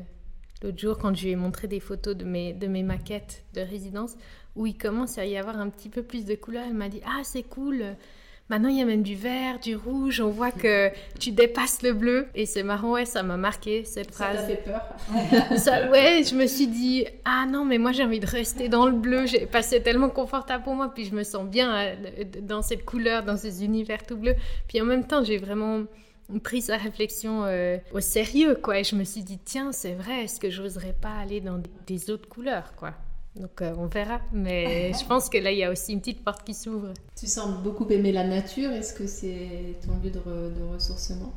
l'autre 0.63 0.79
jour, 0.79 0.97
quand 0.97 1.13
je 1.13 1.25
lui 1.25 1.31
ai 1.33 1.35
montré 1.35 1.67
des 1.67 1.79
photos 1.79 2.17
de 2.17 2.25
mes, 2.25 2.53
de 2.53 2.65
mes 2.65 2.81
maquettes 2.81 3.45
de 3.53 3.61
résidence, 3.61 4.15
où 4.55 4.65
il 4.65 4.75
commence 4.75 5.19
à 5.19 5.27
y 5.27 5.37
avoir 5.37 5.59
un 5.59 5.69
petit 5.69 5.89
peu 5.89 6.01
plus 6.01 6.25
de 6.25 6.33
couleurs, 6.33 6.65
elle 6.65 6.73
m'a 6.73 6.89
dit 6.89 7.01
Ah, 7.05 7.21
c'est 7.23 7.43
cool 7.43 7.85
Maintenant, 8.49 8.67
il 8.67 8.77
y 8.77 8.81
a 8.81 8.85
même 8.85 9.03
du 9.03 9.15
vert, 9.15 9.59
du 9.59 9.77
rouge. 9.77 10.19
On 10.19 10.29
voit 10.29 10.51
que 10.51 10.91
tu 11.19 11.31
dépasses 11.31 11.81
le 11.83 11.93
bleu. 11.93 12.27
Et 12.35 12.45
c'est 12.45 12.63
marrant, 12.63 12.91
ouais, 12.91 13.05
ça 13.05 13.23
m'a 13.23 13.37
marqué 13.37 13.85
cette 13.85 14.13
phrase. 14.13 14.35
Ça 14.35 14.41
t'a 14.41 14.47
fait 14.47 14.63
peur 14.63 15.57
ça, 15.57 15.89
Ouais, 15.89 16.23
je 16.29 16.35
me 16.35 16.45
suis 16.47 16.67
dit, 16.67 17.05
ah 17.23 17.45
non, 17.47 17.63
mais 17.63 17.77
moi 17.77 17.93
j'ai 17.93 18.03
envie 18.03 18.19
de 18.19 18.27
rester 18.27 18.67
dans 18.67 18.85
le 18.85 18.91
bleu. 18.91 19.25
J'ai 19.25 19.45
passé 19.45 19.81
tellement 19.81 20.09
confortable 20.09 20.65
pour 20.65 20.75
moi. 20.75 20.91
Puis 20.93 21.05
je 21.05 21.15
me 21.15 21.23
sens 21.23 21.47
bien 21.47 21.73
euh, 21.73 21.95
dans 22.41 22.61
cette 22.61 22.83
couleur, 22.83 23.23
dans 23.23 23.37
ces 23.37 23.63
univers 23.63 24.05
tout 24.05 24.17
bleus. 24.17 24.35
Puis 24.67 24.81
en 24.81 24.85
même 24.85 25.07
temps, 25.07 25.23
j'ai 25.23 25.37
vraiment 25.37 25.83
pris 26.39 26.61
sa 26.61 26.77
réflexion 26.77 27.43
euh, 27.45 27.77
au 27.93 27.99
sérieux, 27.99 28.55
quoi. 28.55 28.79
Et 28.79 28.83
je 28.83 28.95
me 28.95 29.03
suis 29.03 29.23
dit, 29.23 29.39
tiens, 29.43 29.71
c'est 29.71 29.93
vrai, 29.93 30.23
est-ce 30.23 30.39
que 30.39 30.49
j'oserais 30.49 30.95
pas 30.99 31.13
aller 31.21 31.41
dans 31.41 31.61
des 31.87 32.09
autres 32.09 32.27
couleurs, 32.29 32.73
quoi? 32.75 32.93
Donc 33.35 33.61
euh, 33.61 33.73
on 33.77 33.87
verra. 33.87 34.19
Mais 34.31 34.91
je 34.99 35.05
pense 35.05 35.29
que 35.29 35.37
là, 35.37 35.51
il 35.51 35.57
y 35.57 35.63
a 35.63 35.71
aussi 35.71 35.93
une 35.93 35.99
petite 35.99 36.23
porte 36.23 36.43
qui 36.43 36.53
s'ouvre. 36.53 36.93
Tu 37.21 37.27
sembles 37.27 37.61
beaucoup 37.61 37.87
aimer 37.89 38.11
la 38.11 38.23
nature. 38.23 38.71
Est-ce 38.71 38.95
que 38.95 39.05
c'est 39.05 39.75
ton 39.85 39.95
lieu 40.03 40.09
de, 40.09 40.73
ressourcement? 40.73 41.31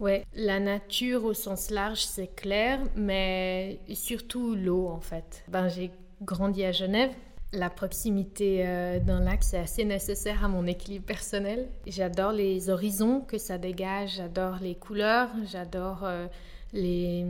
Ouais, 0.00 0.26
la 0.34 0.60
nature 0.60 1.24
au 1.24 1.32
sens 1.32 1.70
large, 1.70 2.04
c'est 2.04 2.26
clair, 2.26 2.78
mais 2.94 3.80
surtout 3.94 4.54
l'eau 4.54 4.86
en 4.88 5.00
fait. 5.00 5.44
Ben, 5.48 5.68
j'ai 5.68 5.92
grandi 6.20 6.62
à 6.62 6.72
Genève. 6.72 7.10
La 7.54 7.70
proximité 7.70 8.66
euh, 8.66 9.00
d'un 9.00 9.20
lac, 9.20 9.44
c'est 9.44 9.56
assez 9.56 9.86
nécessaire 9.86 10.44
à 10.44 10.48
mon 10.48 10.66
équilibre 10.66 11.06
personnel. 11.06 11.70
J'adore 11.86 12.32
les 12.32 12.68
horizons 12.68 13.22
que 13.22 13.38
ça 13.38 13.56
dégage, 13.56 14.16
j'adore 14.16 14.58
les 14.60 14.74
couleurs, 14.74 15.30
j'adore 15.50 16.00
euh, 16.04 16.26
les, 16.74 17.24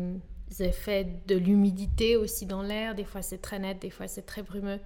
effets 0.59 1.07
de 1.29 1.37
l'humidité 1.37 2.17
aussi 2.17 2.45
dans 2.45 2.63
l'air. 2.63 2.97
Des 2.97 3.05
fois 3.05 3.23
c'est 3.23 3.39
très 3.39 3.61
net, 3.61 3.81
des 3.81 3.91
fois 3.91 4.09
c'est 4.09 4.27
très 4.27 4.43
brumeux. 4.43 4.81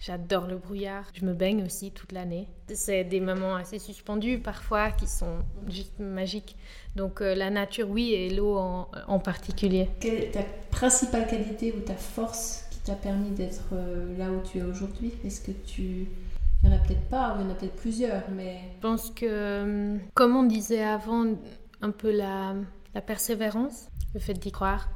J'adore 0.00 0.46
le 0.46 0.56
brouillard. 0.56 1.04
Je 1.12 1.24
me 1.24 1.34
baigne 1.34 1.64
aussi 1.64 1.90
toute 1.90 2.12
l'année. 2.12 2.46
C'est 2.72 3.04
des 3.04 3.20
moments 3.20 3.56
assez 3.56 3.78
suspendus 3.78 4.38
parfois 4.38 4.92
qui 4.92 5.06
sont 5.06 5.38
juste 5.68 5.98
magiques. 5.98 6.56
Donc 6.94 7.20
euh, 7.20 7.34
la 7.34 7.50
nature, 7.50 7.90
oui, 7.90 8.12
et 8.12 8.30
l'eau 8.30 8.56
en, 8.56 9.18
particulier. 9.18 9.90
Quelle 10.00 10.14
est 10.14 10.30
ta 10.30 10.44
principale 10.70 11.26
qualité 11.26 11.74
ou 11.76 11.80
ta 11.80 11.94
force 11.94 12.64
qui 12.70 12.78
t'a 12.78 12.94
permis 12.94 13.30
d'être 13.30 13.70
euh, 13.72 14.16
là 14.16 14.30
où 14.30 14.40
tu 14.46 14.58
es 14.58 14.62
aujourd'hui? 14.62 15.12
Est-ce 15.24 15.40
que 15.40 15.52
tu... 15.52 16.06
Il 16.62 16.68
n'y 16.68 16.74
en 16.74 16.76
a 16.76 16.80
peut-être 16.80 17.08
pas, 17.08 17.34
ou 17.34 17.40
il 17.40 17.46
y 17.46 17.48
en 17.48 17.52
a 17.52 17.54
peut-être 17.54 17.76
plusieurs, 17.76 18.22
mais... 18.34 18.58
Je 18.76 18.80
pense 18.80 19.10
que, 19.10 19.26
euh, 19.26 19.96
comme 20.14 20.34
on 20.34 20.42
disait 20.42 20.82
avant, 20.82 21.24
un 21.82 21.90
peu 21.90 22.10
la, 22.10 22.54
la 22.94 23.00
persévérance, 23.00 23.88
le 24.14 24.20
fait 24.20 24.34
d'y 24.34 24.50
croire, 24.50 24.88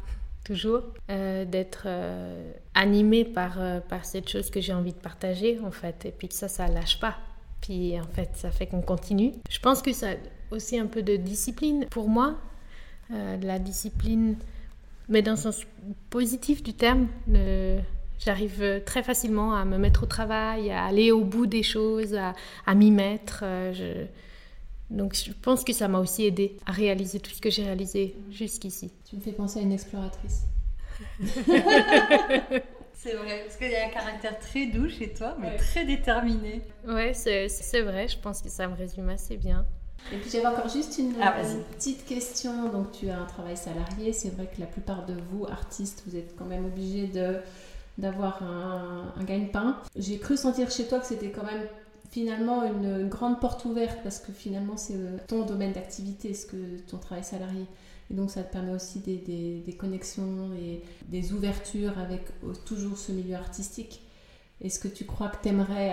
toujours, 0.44 0.82
euh, 1.10 1.44
d'être 1.44 1.84
euh, 1.86 2.52
animé 2.74 3.24
par, 3.24 3.60
euh, 3.60 3.80
par 3.80 4.04
cette 4.04 4.28
chose 4.28 4.50
que 4.50 4.60
j'ai 4.60 4.72
envie 4.72 4.92
de 4.92 4.98
partager, 4.98 5.58
en 5.60 5.70
fait. 5.70 6.04
Et 6.06 6.10
puis 6.10 6.28
ça, 6.30 6.48
ça 6.48 6.66
lâche 6.66 6.98
pas. 7.00 7.16
Puis, 7.60 7.98
en 8.00 8.06
fait, 8.12 8.30
ça 8.34 8.50
fait 8.50 8.66
qu'on 8.66 8.82
continue. 8.82 9.32
Je 9.48 9.60
pense 9.60 9.82
que 9.82 9.92
ça 9.92 10.10
a 10.10 10.14
aussi 10.50 10.78
un 10.78 10.86
peu 10.86 11.02
de 11.02 11.16
discipline 11.16 11.86
pour 11.90 12.08
moi. 12.08 12.36
de 13.10 13.46
la 13.46 13.58
discipline, 13.58 14.36
mais 15.10 15.20
dans 15.20 15.32
le 15.32 15.36
sens 15.36 15.66
positif 16.08 16.62
du 16.62 16.72
terme. 16.72 17.08
J'arrive 18.18 18.82
très 18.86 19.02
facilement 19.02 19.54
à 19.54 19.66
me 19.66 19.76
mettre 19.76 20.04
au 20.04 20.06
travail, 20.06 20.70
à 20.70 20.84
aller 20.84 21.12
au 21.12 21.22
bout 21.22 21.46
des 21.46 21.62
choses, 21.62 22.14
à, 22.14 22.74
m'y 22.74 22.90
mettre. 22.90 23.44
Donc 24.92 25.14
je 25.14 25.32
pense 25.32 25.64
que 25.64 25.72
ça 25.72 25.88
m'a 25.88 25.98
aussi 25.98 26.26
aidé 26.26 26.56
à 26.66 26.72
réaliser 26.72 27.18
tout 27.18 27.30
ce 27.30 27.40
que 27.40 27.50
j'ai 27.50 27.64
réalisé 27.64 28.14
jusqu'ici. 28.30 28.90
Tu 29.08 29.16
me 29.16 29.20
fais 29.20 29.32
penser 29.32 29.60
à 29.60 29.62
une 29.62 29.72
exploratrice. 29.72 30.42
c'est 32.94 33.14
vrai, 33.14 33.42
parce 33.44 33.56
qu'il 33.56 33.70
y 33.70 33.74
a 33.74 33.86
un 33.86 33.90
caractère 33.90 34.38
très 34.38 34.66
doux 34.66 34.88
chez 34.88 35.12
toi, 35.12 35.34
mais 35.40 35.56
très 35.56 35.86
déterminé. 35.86 36.62
Ouais, 36.86 37.14
c'est 37.14 37.80
vrai, 37.80 38.06
je 38.06 38.18
pense 38.18 38.42
que 38.42 38.50
ça 38.50 38.68
me 38.68 38.76
résume 38.76 39.08
assez 39.08 39.36
bien. 39.36 39.64
Et 40.12 40.16
puis 40.16 40.30
j'avais 40.30 40.46
encore 40.46 40.68
juste 40.68 40.98
une, 40.98 41.14
ah, 41.22 41.34
petite 41.74 42.04
question. 42.04 42.68
Donc 42.68 42.92
tu 42.92 43.08
as 43.08 43.18
un 43.18 43.24
travail 43.24 43.56
salarié, 43.56 44.12
c'est 44.12 44.30
vrai 44.30 44.46
que 44.46 44.60
la 44.60 44.66
plupart 44.66 45.06
de 45.06 45.14
vous, 45.30 45.46
artistes, 45.46 46.02
vous 46.06 46.16
êtes 46.16 46.36
quand 46.36 46.44
même 46.44 46.66
obligés 46.66 47.06
de 47.06 47.36
d'avoir 47.98 48.42
un, 48.42 49.12
un 49.16 49.24
gagne-pain. 49.24 49.78
J'ai 49.96 50.18
cru 50.18 50.36
sentir 50.36 50.70
chez 50.70 50.86
toi 50.88 50.98
que 50.98 51.06
c'était 51.06 51.30
quand 51.30 51.44
même 51.44 51.66
finalement 52.12 52.62
une, 52.62 53.08
grande 53.08 53.40
porte 53.40 53.64
ouverte 53.64 53.98
parce 54.02 54.20
que 54.20 54.32
finalement 54.32 54.76
c'est 54.76 54.94
euh, 54.94 55.16
ton 55.26 55.44
domaine 55.44 55.72
d'activité, 55.72 56.34
ce 56.34 56.46
que 56.46 56.78
ton 56.86 56.98
travail 56.98 57.24
salarié. 57.24 57.66
Et 58.10 58.14
donc 58.14 58.30
ça 58.30 58.42
te 58.42 58.52
permet 58.52 58.72
aussi 58.72 59.00
des, 59.00 59.76
connexions 59.78 60.50
et 60.54 60.82
des 61.08 61.32
ouvertures 61.32 61.98
avec 61.98 62.22
euh, 62.44 62.52
toujours 62.66 62.98
ce 62.98 63.12
milieu 63.12 63.34
artistique. 63.34 64.02
Est-ce 64.60 64.78
que 64.78 64.88
tu 64.88 65.06
crois 65.06 65.28
que 65.28 65.42
tu 65.42 65.48
aimerais 65.48 65.92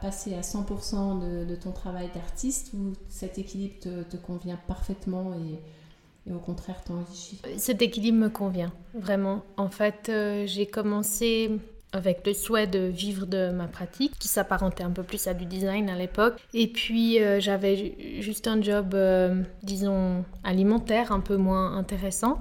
passer 0.00 0.34
à 0.34 0.42
100% 0.42 1.46
de, 1.46 1.56
ton 1.56 1.72
travail 1.72 2.08
d'artiste 2.14 2.72
ou 2.72 2.92
cet 3.08 3.36
équilibre 3.36 3.74
te, 3.80 4.16
convient 4.16 4.60
parfaitement 4.68 5.32
et, 5.34 6.30
et 6.30 6.32
au 6.32 6.38
contraire 6.38 6.84
t'enrichit 6.84 7.40
Cet 7.56 7.82
équilibre 7.82 8.18
me 8.18 8.28
convient, 8.28 8.72
vraiment. 8.94 9.42
En 9.56 9.70
fait, 9.70 10.08
euh, 10.08 10.46
j'ai 10.46 10.66
commencé 10.66 11.50
avec 11.96 12.26
le 12.26 12.34
souhait 12.34 12.66
de 12.66 12.78
vivre 12.78 13.26
de 13.26 13.50
ma 13.50 13.66
pratique, 13.66 14.12
qui 14.18 14.28
s'apparentait 14.28 14.84
un 14.84 14.90
peu 14.90 15.02
plus 15.02 15.26
à 15.26 15.34
du 15.34 15.46
design 15.46 15.88
à 15.90 15.96
l'époque. 15.96 16.34
Et 16.54 16.68
puis 16.68 17.20
euh, 17.20 17.40
j'avais 17.40 18.20
juste 18.20 18.46
un 18.46 18.60
job, 18.62 18.94
euh, 18.94 19.42
disons, 19.62 20.24
alimentaire, 20.44 21.12
un 21.12 21.20
peu 21.20 21.36
moins 21.36 21.76
intéressant. 21.76 22.40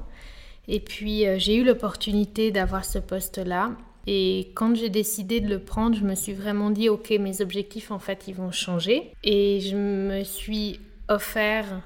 Et 0.67 0.79
puis 0.79 1.27
euh, 1.27 1.37
j'ai 1.37 1.55
eu 1.55 1.63
l'opportunité 1.63 2.51
d'avoir 2.51 2.85
ce 2.85 2.99
poste-là. 2.99 3.71
Et 4.07 4.51
quand 4.53 4.75
j'ai 4.75 4.89
décidé 4.89 5.41
de 5.41 5.49
le 5.49 5.59
prendre, 5.59 5.95
je 5.95 6.03
me 6.03 6.13
suis 6.13 6.33
vraiment 6.33 6.69
dit, 6.69 6.89
ok, 6.89 7.09
mes 7.19 7.41
objectifs, 7.41 7.89
en 7.89 7.97
fait, 7.97 8.25
ils 8.27 8.35
vont 8.35 8.51
changer. 8.51 9.11
Et 9.23 9.61
je 9.61 9.75
me 9.75 10.23
suis 10.23 10.79
offert 11.09 11.81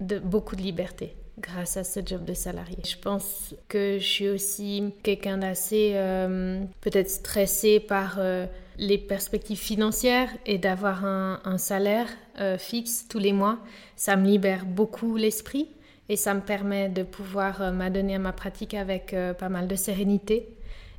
de, 0.00 0.18
beaucoup 0.18 0.56
de 0.56 0.62
liberté 0.62 1.14
grâce 1.40 1.76
à 1.76 1.84
ce 1.84 2.00
job 2.04 2.24
de 2.24 2.34
salarié. 2.34 2.78
Je 2.86 2.96
pense 2.96 3.54
que 3.68 3.98
je 3.98 4.04
suis 4.04 4.28
aussi 4.28 4.92
quelqu'un 5.02 5.38
d'assez 5.38 5.92
euh, 5.94 6.62
peut-être 6.80 7.10
stressé 7.10 7.80
par 7.80 8.16
euh, 8.18 8.46
les 8.78 8.98
perspectives 8.98 9.58
financières 9.58 10.30
et 10.46 10.58
d'avoir 10.58 11.04
un, 11.04 11.58
salaire 11.58 12.08
euh, 12.40 12.58
fixe 12.58 13.06
tous 13.08 13.18
les 13.18 13.32
mois. 13.32 13.58
Ça 13.96 14.16
me 14.16 14.26
libère 14.26 14.64
beaucoup 14.64 15.16
l'esprit 15.16 15.68
et 16.08 16.16
ça 16.16 16.34
me 16.34 16.40
permet 16.40 16.88
de 16.88 17.02
pouvoir 17.02 17.72
m'adonner 17.72 18.14
à 18.14 18.18
ma 18.18 18.32
pratique 18.32 18.74
avec 18.74 19.14
pas 19.38 19.48
mal 19.48 19.68
de 19.68 19.74
sérénité. 19.74 20.48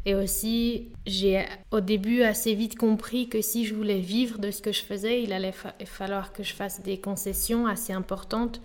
Et 0.06 0.13
aussi, 0.15 0.89
j'ai 1.06 1.45
au 1.71 1.82
début 1.82 2.21
assez 2.21 2.54
vite 2.54 2.78
compris 2.78 3.28
que 3.28 3.41
si 3.41 3.65
je 3.65 3.73
voulais 3.73 3.99
vivre 3.99 4.38
de 4.38 4.52
ce 4.52 4.62
que 4.62 4.71
je 4.71 4.82
faisais, 4.82 5.23
il 5.23 5.34
allait 5.34 5.54
falloir 5.86 6.32
que 6.32 6.43
je 6.43 6.54
fasse 6.54 6.82
des 6.82 6.99
concessions 6.99 7.65
assez 7.65 7.91
importantes 7.91 8.62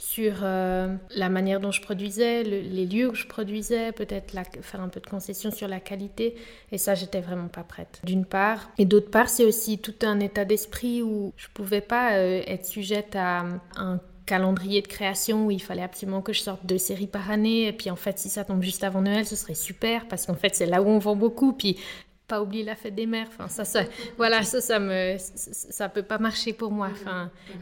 sur 0.00 0.40
euh, 0.42 0.96
la 1.14 1.28
manière 1.28 1.60
dont 1.60 1.72
je 1.72 1.82
produisais, 1.82 2.42
les 2.42 2.86
lieux 2.86 3.10
où 3.10 3.14
je 3.14 3.26
produisais, 3.26 3.92
peut-être 3.92 4.34
faire 4.62 4.80
un 4.80 4.88
peu 4.88 4.98
de 4.98 5.06
concession 5.06 5.50
sur 5.50 5.68
la 5.68 5.78
qualité. 5.78 6.36
Et 6.72 6.78
ça, 6.78 6.94
j'étais 6.94 7.20
vraiment 7.20 7.48
pas 7.48 7.64
prête, 7.64 8.00
d'une 8.02 8.24
part. 8.24 8.70
Et 8.78 8.86
d'autre 8.86 9.10
part, 9.10 9.28
c'est 9.28 9.44
aussi 9.44 9.78
tout 9.78 9.94
un 10.02 10.18
état 10.18 10.46
d'esprit 10.46 11.02
où 11.02 11.34
je 11.36 11.48
pouvais 11.52 11.82
pas 11.82 12.14
euh, 12.14 12.42
être 12.46 12.64
sujette 12.64 13.14
à 13.14 13.44
un 13.76 14.00
calendrier 14.24 14.80
de 14.80 14.88
création 14.88 15.46
où 15.46 15.50
il 15.50 15.60
fallait 15.60 15.82
absolument 15.82 16.22
que 16.22 16.32
je 16.32 16.40
sorte 16.40 16.64
deux 16.64 16.78
séries 16.78 17.06
par 17.06 17.30
année. 17.30 17.66
Et 17.66 17.72
puis 17.74 17.90
en 17.90 17.96
fait, 17.96 18.18
si 18.18 18.30
ça 18.30 18.42
tombe 18.44 18.62
juste 18.62 18.82
avant 18.84 19.02
Noël, 19.02 19.26
ce 19.26 19.36
serait 19.36 19.54
super 19.54 20.08
parce 20.08 20.24
qu'en 20.24 20.34
fait, 20.34 20.54
c'est 20.54 20.66
là 20.66 20.80
où 20.80 20.86
on 20.86 20.98
vend 20.98 21.14
beaucoup. 21.14 21.52
Puis 21.52 21.76
pas 22.30 22.40
oublier 22.40 22.62
la 22.62 22.76
fête 22.76 22.94
des 22.94 23.06
mères. 23.06 23.26
Enfin, 23.28 23.48
ça, 23.48 23.64
ça, 23.64 23.82
voilà, 24.16 24.44
ça, 24.44 24.60
ça 24.60 24.78
me, 24.78 25.16
ça, 25.18 25.88
peut 25.88 26.04
pas 26.04 26.18
marcher 26.18 26.52
pour 26.52 26.70
moi. 26.70 26.90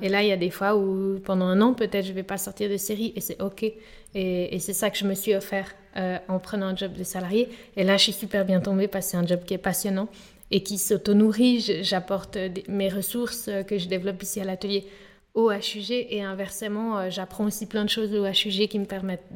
Et 0.02 0.10
là, 0.10 0.22
il 0.22 0.28
y 0.28 0.32
a 0.32 0.36
des 0.36 0.50
fois 0.50 0.76
où 0.76 1.18
pendant 1.24 1.46
un 1.46 1.60
an, 1.62 1.72
peut-être, 1.72 2.04
je 2.04 2.12
vais 2.12 2.22
pas 2.22 2.36
sortir 2.36 2.68
de 2.68 2.76
série 2.76 3.12
et 3.16 3.20
c'est 3.20 3.40
ok. 3.40 3.64
Et, 4.14 4.58
c'est 4.58 4.74
ça 4.74 4.90
que 4.90 4.98
je 4.98 5.06
me 5.06 5.14
suis 5.14 5.34
offert 5.34 5.74
euh, 5.96 6.18
en 6.28 6.38
prenant 6.38 6.66
un 6.66 6.76
job 6.76 6.92
de 6.92 7.02
salarié. 7.02 7.48
Et 7.76 7.82
là, 7.82 7.96
je 7.96 8.04
suis 8.04 8.12
super 8.12 8.44
bien 8.44 8.60
tombée 8.60 8.88
parce 8.88 9.06
que 9.06 9.10
c'est 9.12 9.16
un 9.16 9.26
job 9.26 9.40
qui 9.46 9.54
est 9.54 9.58
passionnant 9.58 10.08
et 10.50 10.62
qui 10.62 10.76
s'auto-nourrit. 10.76 11.82
J'apporte 11.82 12.36
mes 12.68 12.90
ressources 12.90 13.48
que 13.66 13.78
je 13.78 13.88
développe 13.88 14.22
ici 14.22 14.40
à 14.40 14.44
l'atelier 14.44 14.86
au 15.38 15.52
HUG 15.52 15.92
et 16.10 16.20
inversement, 16.20 16.98
euh, 16.98 17.10
j'apprends 17.10 17.44
aussi 17.44 17.66
plein 17.66 17.84
de 17.84 17.88
choses 17.88 18.12
au 18.12 18.26
HUG 18.26 18.66
qui 18.66 18.76
me 18.76 18.86
permettent 18.86 19.32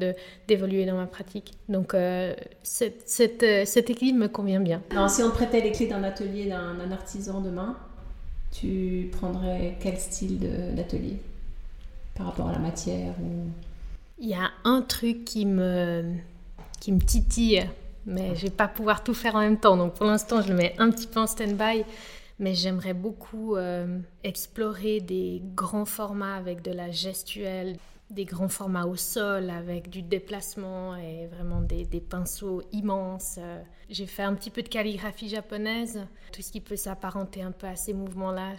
d'évoluer 0.49 0.85
dans 0.85 0.97
ma 0.97 1.05
pratique. 1.05 1.53
Donc 1.69 1.93
euh, 1.93 2.35
cette, 2.61 3.43
euh, 3.43 3.63
cet 3.63 3.89
équilibre 3.89 4.19
me 4.19 4.27
convient 4.27 4.59
bien. 4.59 4.81
Alors, 4.91 5.09
si 5.09 5.23
on 5.23 5.29
te 5.29 5.35
prêtait 5.35 5.61
les 5.61 5.71
clés 5.71 5.87
d'un 5.87 6.03
atelier 6.03 6.47
d'un 6.47 6.91
artisan 6.91 7.39
demain, 7.39 7.77
tu 8.51 9.09
prendrais 9.13 9.77
quel 9.79 9.97
style 9.97 10.39
d'atelier 10.75 11.15
par 12.15 12.25
rapport 12.27 12.49
à 12.49 12.51
la 12.51 12.59
matière 12.59 13.13
ou... 13.21 13.47
Il 14.19 14.27
y 14.27 14.35
a 14.35 14.51
un 14.65 14.81
truc 14.81 15.23
qui 15.23 15.45
me, 15.45 16.03
qui 16.81 16.91
me 16.91 16.99
titille, 16.99 17.65
mais 18.05 18.35
je 18.35 18.43
vais 18.43 18.51
pas 18.51 18.67
pouvoir 18.67 19.03
tout 19.03 19.13
faire 19.13 19.35
en 19.35 19.39
même 19.39 19.57
temps. 19.57 19.77
Donc 19.77 19.93
pour 19.93 20.05
l'instant, 20.05 20.41
je 20.41 20.49
le 20.49 20.55
mets 20.55 20.75
un 20.79 20.91
petit 20.91 21.07
peu 21.07 21.21
en 21.21 21.27
stand-by 21.27 21.85
mais 22.43 22.55
j'aimerais 22.55 22.93
beaucoup 22.93 23.55
euh, 23.55 23.99
explorer 24.25 24.99
des 24.99 25.41
grands 25.55 25.85
formats 25.85 26.35
avec 26.35 26.61
de 26.61 26.71
la 26.71 26.91
gestuelle, 26.91 27.77
des 28.09 28.25
grands 28.25 28.49
formats 28.49 28.85
au 28.85 28.97
sol 28.97 29.49
avec 29.49 29.89
du 29.89 30.01
déplacement 30.01 30.97
et 30.97 31.27
vraiment 31.27 31.61
des, 31.61 31.85
pinceaux 32.01 32.61
immenses. 32.73 33.39
J'ai 33.89 34.05
fait 34.05 34.23
un 34.23 34.35
petit 34.35 34.49
peu 34.49 34.61
de 34.61 34.67
calligraphie 34.67 35.29
japonaise, 35.29 36.05
tout 36.33 36.41
ce 36.41 36.51
qui 36.51 36.59
peut 36.59 36.75
s'apparenter 36.75 37.41
un 37.41 37.53
peu 37.53 37.65
à 37.65 37.77
ces 37.77 37.93
mouvements-là. 37.93 38.55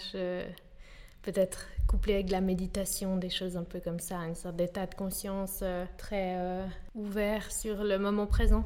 Peut-être 1.20 1.66
couplé 1.86 2.14
avec 2.14 2.26
de 2.26 2.32
la 2.32 2.40
méditation, 2.40 3.18
des 3.18 3.30
choses 3.30 3.58
un 3.58 3.64
peu 3.64 3.80
comme 3.80 4.00
ça, 4.00 4.16
une 4.20 4.34
sorte 4.34 4.56
d'état 4.56 4.86
de 4.86 4.94
conscience 4.94 5.60
euh, 5.62 5.84
très 5.98 6.36
euh, 6.38 6.66
ouvert 6.94 7.52
sur 7.52 7.84
le 7.84 7.98
moment 7.98 8.26
présent 8.26 8.64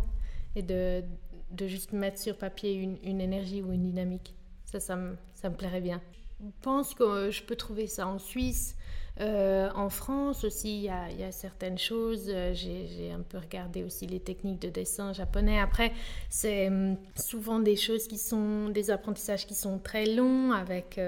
et 0.55 0.63
de, 0.63 1.03
de 1.51 1.67
juste 1.67 1.93
mettre 1.93 2.19
sur 2.19 2.37
papier 2.37 2.75
une 3.03 3.21
énergie 3.21 3.63
ou 3.63 3.73
une 3.73 3.83
dynamique. 3.83 4.38
Ça, 4.71 4.81
ça 4.81 4.97
me, 4.97 5.17
ça 5.33 5.49
me 5.49 5.57
plairait 5.57 5.81
bien. 5.81 6.03
Je 6.41 6.51
pense 6.61 6.95
que 6.95 7.03
euh, 7.03 7.31
je 7.31 7.43
peux 7.43 7.57
trouver 7.57 7.87
ça 7.87 8.07
en 8.07 8.19
Suisse. 8.19 8.77
Euh, 9.19 9.71
en 9.75 9.89
France 9.89 10.45
aussi, 10.45 10.85
il 10.85 10.85
y 10.85 10.91
a, 10.91 11.33
certaines 11.33 11.79
choses. 11.79 12.27
Euh, 12.29 12.53
j'ai 12.53 13.11
un 13.11 13.23
peu 13.23 13.39
regardé 13.39 13.83
aussi 13.83 14.07
les 14.07 14.21
techniques 14.21 14.61
de 14.61 14.69
dessin 14.69 15.15
japonais. 15.15 15.59
Après, 15.59 15.93
c'est 16.29 16.69
hum, 16.69 16.99
souvent 17.17 17.61
des 17.61 17.77
choses 17.77 18.07
qui 18.07 18.19
sont 18.19 18.69
des 18.69 18.91
apprentissages 18.91 19.47
qui 19.47 19.55
sont 19.55 19.79
très 19.79 20.05
longs 20.05 20.53
avec, 20.53 21.01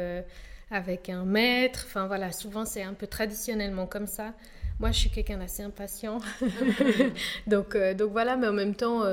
avec 0.71 1.11
un 1.11 1.27
maître. 1.27 1.85
Enfin 1.87 2.07
voilà, 2.07 2.33
souvent 2.33 2.65
c'est 2.65 2.83
un 2.83 2.95
peu 2.95 3.07
traditionnellement 3.07 3.87
comme 3.87 4.07
ça. 4.07 4.33
Moi, 4.81 4.91
je 4.91 4.99
suis 4.99 5.11
quelqu'un 5.11 5.39
d'assez 5.39 5.63
impatient. 5.63 6.19
donc, 7.47 7.77
donc 7.77 8.11
voilà, 8.11 8.37
mais 8.37 8.49
en 8.49 8.53
même 8.53 8.75
temps 8.75 9.05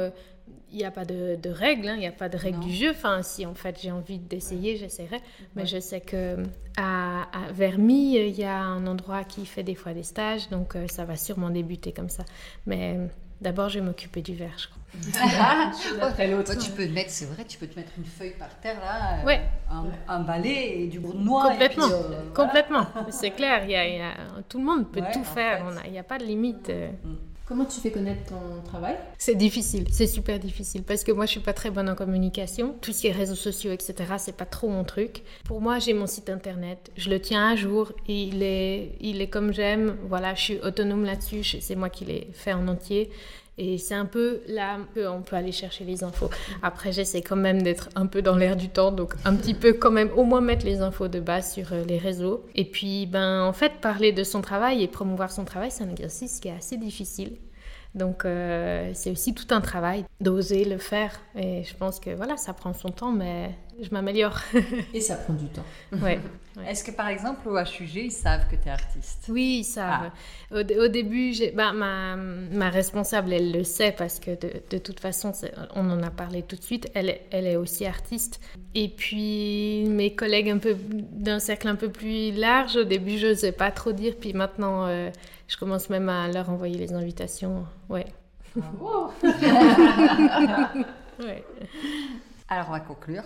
il 0.72 0.78
n'y 0.78 0.86
a 0.86 0.92
pas 0.92 1.06
de, 1.06 1.50
règles, 1.50 1.88
hein, 1.88 1.94
il 1.96 2.00
n'y 2.00 2.08
a 2.08 2.12
pas 2.12 2.30
de 2.30 2.38
règles 2.38 2.60
du 2.60 2.74
jeu. 2.74 2.92
Enfin, 2.92 3.22
si 3.24 3.46
en 3.46 3.54
fait 3.54 3.80
j'ai 3.82 3.92
envie 3.92 4.20
d'essayer, 4.20 4.76
j'essaierai. 4.76 5.22
Mais 5.56 5.66
je 5.66 5.80
sais 5.80 6.02
que 6.02 6.38
à, 6.78 7.24
à 7.32 7.52
Vermi, 7.52 8.16
il 8.16 8.38
y 8.38 8.44
a 8.44 8.60
un 8.60 8.86
endroit 8.86 9.24
qui 9.24 9.46
fait 9.46 9.64
des 9.64 9.76
fois 9.76 9.94
des 9.94 10.04
stages, 10.04 10.50
donc 10.50 10.76
euh, 10.76 10.88
ça 10.88 11.06
va 11.06 11.16
sûrement 11.16 11.50
débuter 11.50 11.94
comme 11.94 12.10
ça. 12.10 12.24
Mais 12.66 12.98
d'abord, 13.42 13.70
je 13.70 13.80
vais 13.80 13.86
m'occuper 13.86 14.22
du 14.22 14.36
verre, 14.36 14.58
je 14.58 14.68
crois. 14.68 14.78
Après 16.02 16.28
l'autre. 16.28 16.58
tu 16.58 16.72
peux 16.72 16.88
mettre, 16.88 17.12
c'est 17.12 17.26
vrai, 17.26 17.44
tu 17.46 17.58
peux 17.58 17.68
te 17.68 17.78
mettre 17.78 17.92
une 17.98 18.06
feuille 18.06 18.34
par 18.38 18.50
terre 18.60 18.80
là, 18.80 19.20
euh, 19.20 19.26
ouais. 19.26 19.42
un, 20.08 20.22
balai 20.22 20.84
et 20.84 20.88
du 20.88 21.00
noir. 21.00 21.50
Complètement, 21.50 21.90
euh, 21.92 22.34
complètement. 22.34 22.88
C'est 23.10 23.32
clair, 23.32 23.64
il 23.66 23.72
y, 23.72 23.76
a, 23.76 24.14
tout 24.48 24.58
le 24.58 24.64
monde 24.64 24.90
peut 24.92 25.04
tout 25.14 25.24
faire. 25.24 25.64
Il 25.86 25.92
n'y 25.92 26.00
a 26.00 26.04
pas 26.04 26.18
de 26.18 26.24
limite. 26.24 26.70
Mm. 26.70 27.16
Comment 27.48 27.64
tu 27.64 27.80
fais 27.80 27.92
connaître 27.92 28.26
ton 28.32 28.62
travail? 28.66 28.98
C'est 29.18 29.36
difficile, 29.36 29.88
c'est 29.90 30.06
super 30.06 30.38
difficile 30.38 30.84
parce 30.84 31.06
que 31.06 31.14
moi 31.14 31.26
je 31.26 31.32
suis 31.32 31.40
pas 31.40 31.54
très 31.54 31.70
bonne 31.72 31.88
en 31.88 31.96
communication. 31.96 32.76
Tout 32.82 32.92
ce 32.92 33.02
qui 33.02 33.08
est 33.08 33.14
réseaux 33.14 33.36
sociaux, 33.36 33.72
etc., 33.72 33.96
c'est 34.18 34.36
pas 34.36 34.46
trop 34.46 34.68
mon 34.68 34.84
truc. 34.84 35.24
Pour 35.46 35.62
moi, 35.62 35.80
j'ai 35.80 35.94
mon 35.94 36.08
site 36.08 36.30
internet, 36.30 36.92
je 36.98 37.10
le 37.10 37.22
tiens 37.22 37.52
à 37.52 37.56
jour, 37.56 37.94
il 38.06 38.44
est, 38.44 38.98
il 39.00 39.22
est 39.22 39.30
comme 39.30 39.54
j'aime. 39.54 39.96
Voilà, 40.10 40.36
je 40.36 40.42
suis 40.42 40.60
autonome 40.60 41.06
là-dessus, 41.06 41.46
c'est 41.62 41.76
moi 41.76 41.90
qui 41.90 42.04
l'ai 42.04 42.28
fait 42.34 42.52
en 42.52 42.68
entier. 42.68 43.12
Et 43.58 43.78
c'est 43.78 43.96
un 43.96 44.06
peu 44.06 44.42
là 44.48 44.78
qu'on 44.94 45.22
peut 45.22 45.36
aller 45.36 45.52
chercher 45.52 45.84
les 45.84 46.04
infos. 46.04 46.30
Après, 46.62 46.92
j'essaie 46.92 47.22
quand 47.22 47.36
même 47.36 47.64
d'être 47.64 47.90
un 47.96 48.06
peu 48.06 48.22
dans 48.22 48.36
l'air 48.36 48.56
du 48.56 48.70
temps, 48.70 48.92
donc 48.92 49.14
un 49.26 49.36
petit 49.36 49.56
peu 49.56 49.74
quand 49.74 49.92
même 49.92 50.12
au 50.16 50.24
moins 50.24 50.42
mettre 50.42 50.66
les 50.66 50.82
infos 50.82 51.08
de 51.08 51.20
base 51.20 51.54
sur 51.54 51.74
euh, 51.74 51.84
les 51.84 51.98
réseaux. 51.98 52.46
Et 52.54 52.66
puis, 52.66 53.08
ben, 53.08 53.44
en 53.44 53.54
fait, 53.54 53.82
parler 53.82 54.12
de 54.12 54.24
son 54.24 54.42
travail 54.42 54.84
et 54.84 54.88
promouvoir 54.88 55.32
son 55.32 55.44
travail, 55.44 55.72
c'est 55.72 55.84
un 55.84 55.90
exercice 55.90 56.40
qui 56.40 56.50
est 56.50 56.56
assez 56.56 56.78
difficile. 56.78 57.38
Donc 57.96 58.26
euh, 58.26 58.92
c'est 58.94 59.12
aussi 59.12 59.34
tout 59.34 59.48
un 59.50 59.62
travail 59.62 60.06
d'oser 60.22 60.66
le 60.66 60.78
faire. 60.78 61.20
Et 61.36 61.64
je 61.64 61.76
pense 61.76 62.00
que 62.00 62.12
voilà, 62.12 62.38
ça 62.38 62.54
prend 62.54 62.74
son 62.74 62.90
temps, 62.90 63.12
mais 63.12 63.56
je 63.82 63.90
m'améliore. 63.92 64.40
Et 64.94 65.02
ça 65.02 65.16
prend 65.16 65.34
du 65.34 65.48
temps. 65.48 65.66
Ouais. 65.92 66.20
Est-ce 66.68 66.84
que 66.84 66.92
par 66.92 67.08
exemple 67.08 67.48
au 67.48 67.58
HUG, 67.58 67.96
ils 67.96 68.12
savent 68.12 68.48
que 68.50 68.56
tu 68.56 68.68
es 68.68 68.72
artiste? 68.72 69.26
Oui, 69.30 69.60
ils 69.60 69.64
savent. 69.64 70.12
Ah. 70.52 70.56
Au, 70.56 70.88
début, 70.88 71.34
bah, 71.56 71.72
ma, 71.74 72.16
ma, 72.16 72.70
responsable, 72.70 73.34
elle 73.34 73.52
le 73.52 73.64
sait 73.64 73.92
parce 73.92 74.20
que 74.20 74.32
de, 74.32 74.52
de 74.70 74.78
toute 74.80 75.00
façon, 75.00 75.32
on 75.76 75.90
en 75.90 76.02
a 76.02 76.10
parlé 76.10 76.42
tout 76.42 76.56
de 76.56 76.64
suite, 76.64 76.90
elle, 76.96 77.20
elle 77.30 77.46
est 77.46 77.58
aussi 77.58 77.86
artiste. 77.86 78.40
Et 78.74 78.90
puis 78.90 79.86
mes 79.88 80.16
collègues 80.16 80.50
un 80.50 80.58
peu 80.58 80.76
d'un 80.80 81.40
cercle 81.40 81.68
un 81.68 81.76
peu 81.76 81.90
plus 81.90 82.32
large, 82.32 82.76
au 82.76 82.84
début, 82.84 83.18
je 83.18 83.28
n'osais 83.28 83.52
pas 83.52 83.70
trop 83.72 83.92
dire, 83.92 84.16
puis 84.20 84.34
maintenant, 84.34 84.88
euh, 84.88 85.12
je 85.48 85.58
commence 85.58 85.90
même 85.90 86.10
à 86.10 86.28
leur 86.28 86.50
envoyer 86.50 86.78
les 86.78 86.94
invitations. 86.94 87.66
Ouais. 87.90 88.08
ouais. 91.20 91.44
Alors 92.50 92.68
on 92.70 92.72
va 92.72 92.80
conclure. 92.80 93.24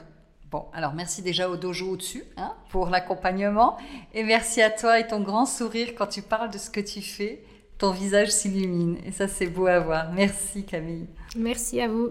Bon, 0.51 0.65
alors 0.73 0.93
merci 0.93 1.21
déjà 1.21 1.49
au 1.49 1.55
dojo 1.55 1.91
au-dessus 1.91 2.25
hein, 2.35 2.53
pour 2.71 2.89
l'accompagnement 2.89 3.77
et 4.13 4.21
merci 4.23 4.61
à 4.61 4.69
toi 4.69 4.99
et 4.99 5.07
ton 5.07 5.21
grand 5.21 5.45
sourire 5.45 5.93
quand 5.97 6.07
tu 6.07 6.21
parles 6.21 6.51
de 6.51 6.57
ce 6.57 6.69
que 6.69 6.81
tu 6.81 7.01
fais. 7.01 7.41
Ton 7.77 7.91
visage 7.91 8.31
s'illumine 8.31 8.97
et 9.05 9.13
ça 9.13 9.29
c'est 9.29 9.47
beau 9.47 9.67
à 9.67 9.79
voir. 9.79 10.11
Merci 10.11 10.65
Camille. 10.65 11.07
Merci 11.37 11.79
à 11.79 11.87
vous. 11.87 12.09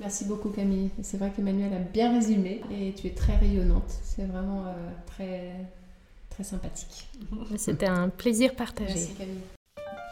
Merci 0.00 0.24
beaucoup 0.24 0.48
Camille. 0.48 0.88
C'est 1.02 1.18
vrai 1.18 1.30
qu'Emmanuel 1.36 1.74
a 1.74 1.78
bien 1.78 2.10
résumé 2.14 2.62
et 2.70 2.94
tu 2.94 3.06
es 3.06 3.10
très 3.10 3.36
rayonnante. 3.36 3.92
C'est 4.02 4.24
vraiment 4.24 4.64
euh, 4.66 4.72
très, 5.06 5.52
très 6.30 6.42
sympathique. 6.42 7.06
C'était 7.56 7.86
un 7.86 8.08
plaisir 8.08 8.54
partagé. 8.56 8.94
Merci 8.94 9.14
Camille. 9.14 9.42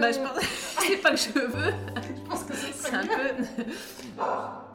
Bah, 0.00 0.12
je 0.12 0.18
pense... 0.18 0.44
c'est 0.80 0.96
pas 0.96 1.10
que 1.10 1.16
je 1.16 1.30
veux. 1.38 1.72
je 2.16 2.28
pense 2.28 2.44
que 2.44 2.54
c'est 2.74 2.94
un 2.94 3.06
peu... 3.06 3.64